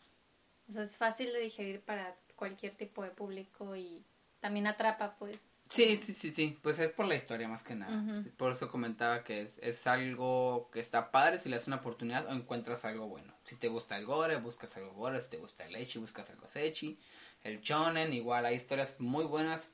O 0.69 0.71
sea, 0.71 0.83
es 0.83 0.97
fácil 0.97 1.31
de 1.33 1.39
digerir 1.39 1.81
para 1.81 2.15
cualquier 2.35 2.73
tipo 2.73 3.03
de 3.03 3.09
público 3.09 3.75
y 3.75 4.03
también 4.39 4.67
atrapa, 4.67 5.15
pues. 5.17 5.62
Sí, 5.73 5.97
sí, 5.97 6.13
sí, 6.13 6.31
sí. 6.31 6.59
Pues 6.61 6.77
es 6.77 6.91
por 6.91 7.07
la 7.07 7.15
historia 7.15 7.47
más 7.47 7.63
que 7.63 7.73
nada. 7.73 8.03
por 8.37 8.51
eso 8.51 8.69
comentaba 8.69 9.23
que 9.23 9.41
es, 9.41 9.57
es 9.63 9.87
algo 9.87 10.69
que 10.71 10.79
está 10.79 11.09
padre 11.09 11.39
si 11.39 11.49
le 11.49 11.55
das 11.55 11.65
una 11.65 11.77
oportunidad 11.77 12.27
o 12.27 12.31
encuentras 12.31 12.85
algo 12.85 13.07
bueno. 13.07 13.33
Si 13.43 13.55
te 13.55 13.69
gusta 13.69 13.97
el 13.97 14.05
gore, 14.05 14.37
buscas 14.37 14.77
algo 14.77 14.93
gore. 14.93 15.19
Si 15.19 15.31
te 15.31 15.37
gusta 15.37 15.65
el 15.65 15.75
echi, 15.75 15.97
buscas 15.97 16.29
algo 16.29 16.47
sechi. 16.47 16.99
El 17.43 17.61
chonen, 17.61 18.13
igual 18.13 18.45
hay 18.45 18.55
historias 18.55 18.99
muy 18.99 19.25
buenas, 19.25 19.71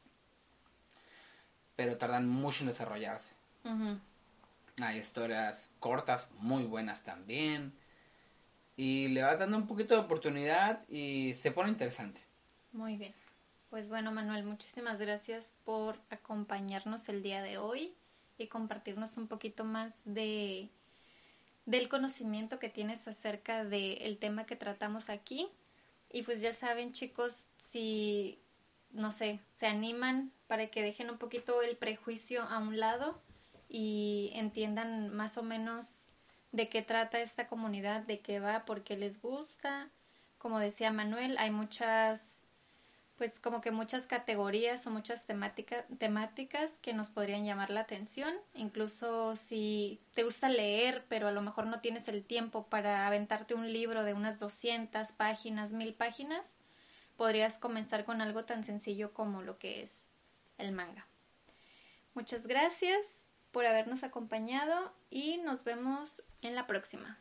pero 1.76 1.98
tardan 1.98 2.30
mucho 2.30 2.62
en 2.62 2.68
desarrollarse. 2.68 3.34
Hay 4.82 5.00
historias 5.00 5.74
cortas 5.82 6.30
muy 6.38 6.64
buenas 6.64 7.04
también. 7.04 7.74
Y 8.78 9.10
le 9.10 9.22
vas 9.22 9.38
dando 9.38 9.58
un 9.58 9.68
poquito 9.68 9.96
de 9.96 10.00
oportunidad 10.00 10.88
y 10.88 11.34
se 11.36 11.52
pone 11.52 11.68
interesante. 11.68 12.22
Muy 12.72 12.96
bien. 12.96 13.14
Pues 13.70 13.88
bueno, 13.88 14.12
Manuel, 14.12 14.44
muchísimas 14.46 14.98
gracias 14.98 15.54
por 15.64 16.00
acompañarnos 16.10 17.08
el 17.08 17.22
día 17.22 17.44
de 17.44 17.60
hoy 17.60 17.94
y 18.40 18.48
compartirnos 18.48 19.16
un 19.18 19.28
poquito 19.28 19.64
más 19.64 20.02
de 20.06 20.70
del 21.68 21.88
conocimiento 21.88 22.58
que 22.58 22.70
tienes 22.70 23.08
acerca 23.08 23.64
del 23.64 24.18
tema 24.18 24.48
que 24.48 24.56
tratamos 24.56 25.12
aquí. 25.12 25.50
Y 26.12 26.24
pues 26.24 26.42
ya 26.42 26.52
saben, 26.52 26.94
chicos, 26.94 27.48
si 27.58 28.40
no 28.90 29.12
sé, 29.12 29.40
se 29.54 29.68
animan 29.68 30.32
para 30.48 30.72
que 30.72 30.82
dejen 30.82 31.12
un 31.12 31.20
poquito 31.20 31.62
el 31.62 31.78
prejuicio 31.78 32.42
a 32.42 32.58
un 32.58 32.80
lado 32.80 33.22
y 33.68 34.32
entiendan 34.34 35.14
más 35.16 35.38
o 35.38 35.44
menos 35.44 36.08
de 36.52 36.70
qué 36.70 36.82
trata 36.82 37.20
esta 37.22 37.48
comunidad, 37.48 38.02
de 38.02 38.20
qué 38.20 38.40
va, 38.40 38.66
por 38.66 38.84
qué 38.84 38.98
les 38.98 39.22
gusta. 39.22 39.92
Como 40.40 40.58
decía 40.58 40.92
Manuel, 40.92 41.38
hay 41.38 41.52
muchas, 41.52 42.42
pues 43.20 43.42
como 43.42 43.60
que 43.60 43.72
muchas 43.72 44.08
categorías 44.08 44.88
o 44.88 44.92
muchas 44.92 45.28
temática, 45.28 45.86
temáticas 45.98 46.80
que 46.80 46.94
nos 46.94 47.10
podrían 47.10 47.44
llamar 47.44 47.70
la 47.70 47.82
atención. 47.82 48.34
Incluso 48.54 49.36
si 49.36 50.00
te 50.14 50.24
gusta 50.24 50.48
leer, 50.48 51.04
pero 51.10 51.28
a 51.28 51.32
lo 51.34 51.42
mejor 51.42 51.68
no 51.68 51.82
tienes 51.82 52.08
el 52.08 52.24
tiempo 52.24 52.68
para 52.68 53.08
aventarte 53.08 53.56
un 53.56 53.74
libro 53.74 54.06
de 54.06 54.14
unas 54.14 54.40
200 54.40 55.12
páginas, 55.12 55.74
1000 55.74 55.94
páginas, 55.96 56.56
podrías 57.18 57.58
comenzar 57.58 58.06
con 58.06 58.22
algo 58.22 58.46
tan 58.46 58.64
sencillo 58.64 59.14
como 59.14 59.42
lo 59.42 59.60
que 59.60 59.82
es 59.82 60.08
el 60.58 60.72
manga. 60.72 61.06
Muchas 62.14 62.48
gracias 62.48 63.26
por 63.52 63.66
habernos 63.66 64.04
acompañado 64.04 64.94
y 65.10 65.40
nos 65.40 65.66
vemos 65.66 66.24
en 66.42 66.56
la 66.56 66.68
próxima. 66.68 67.20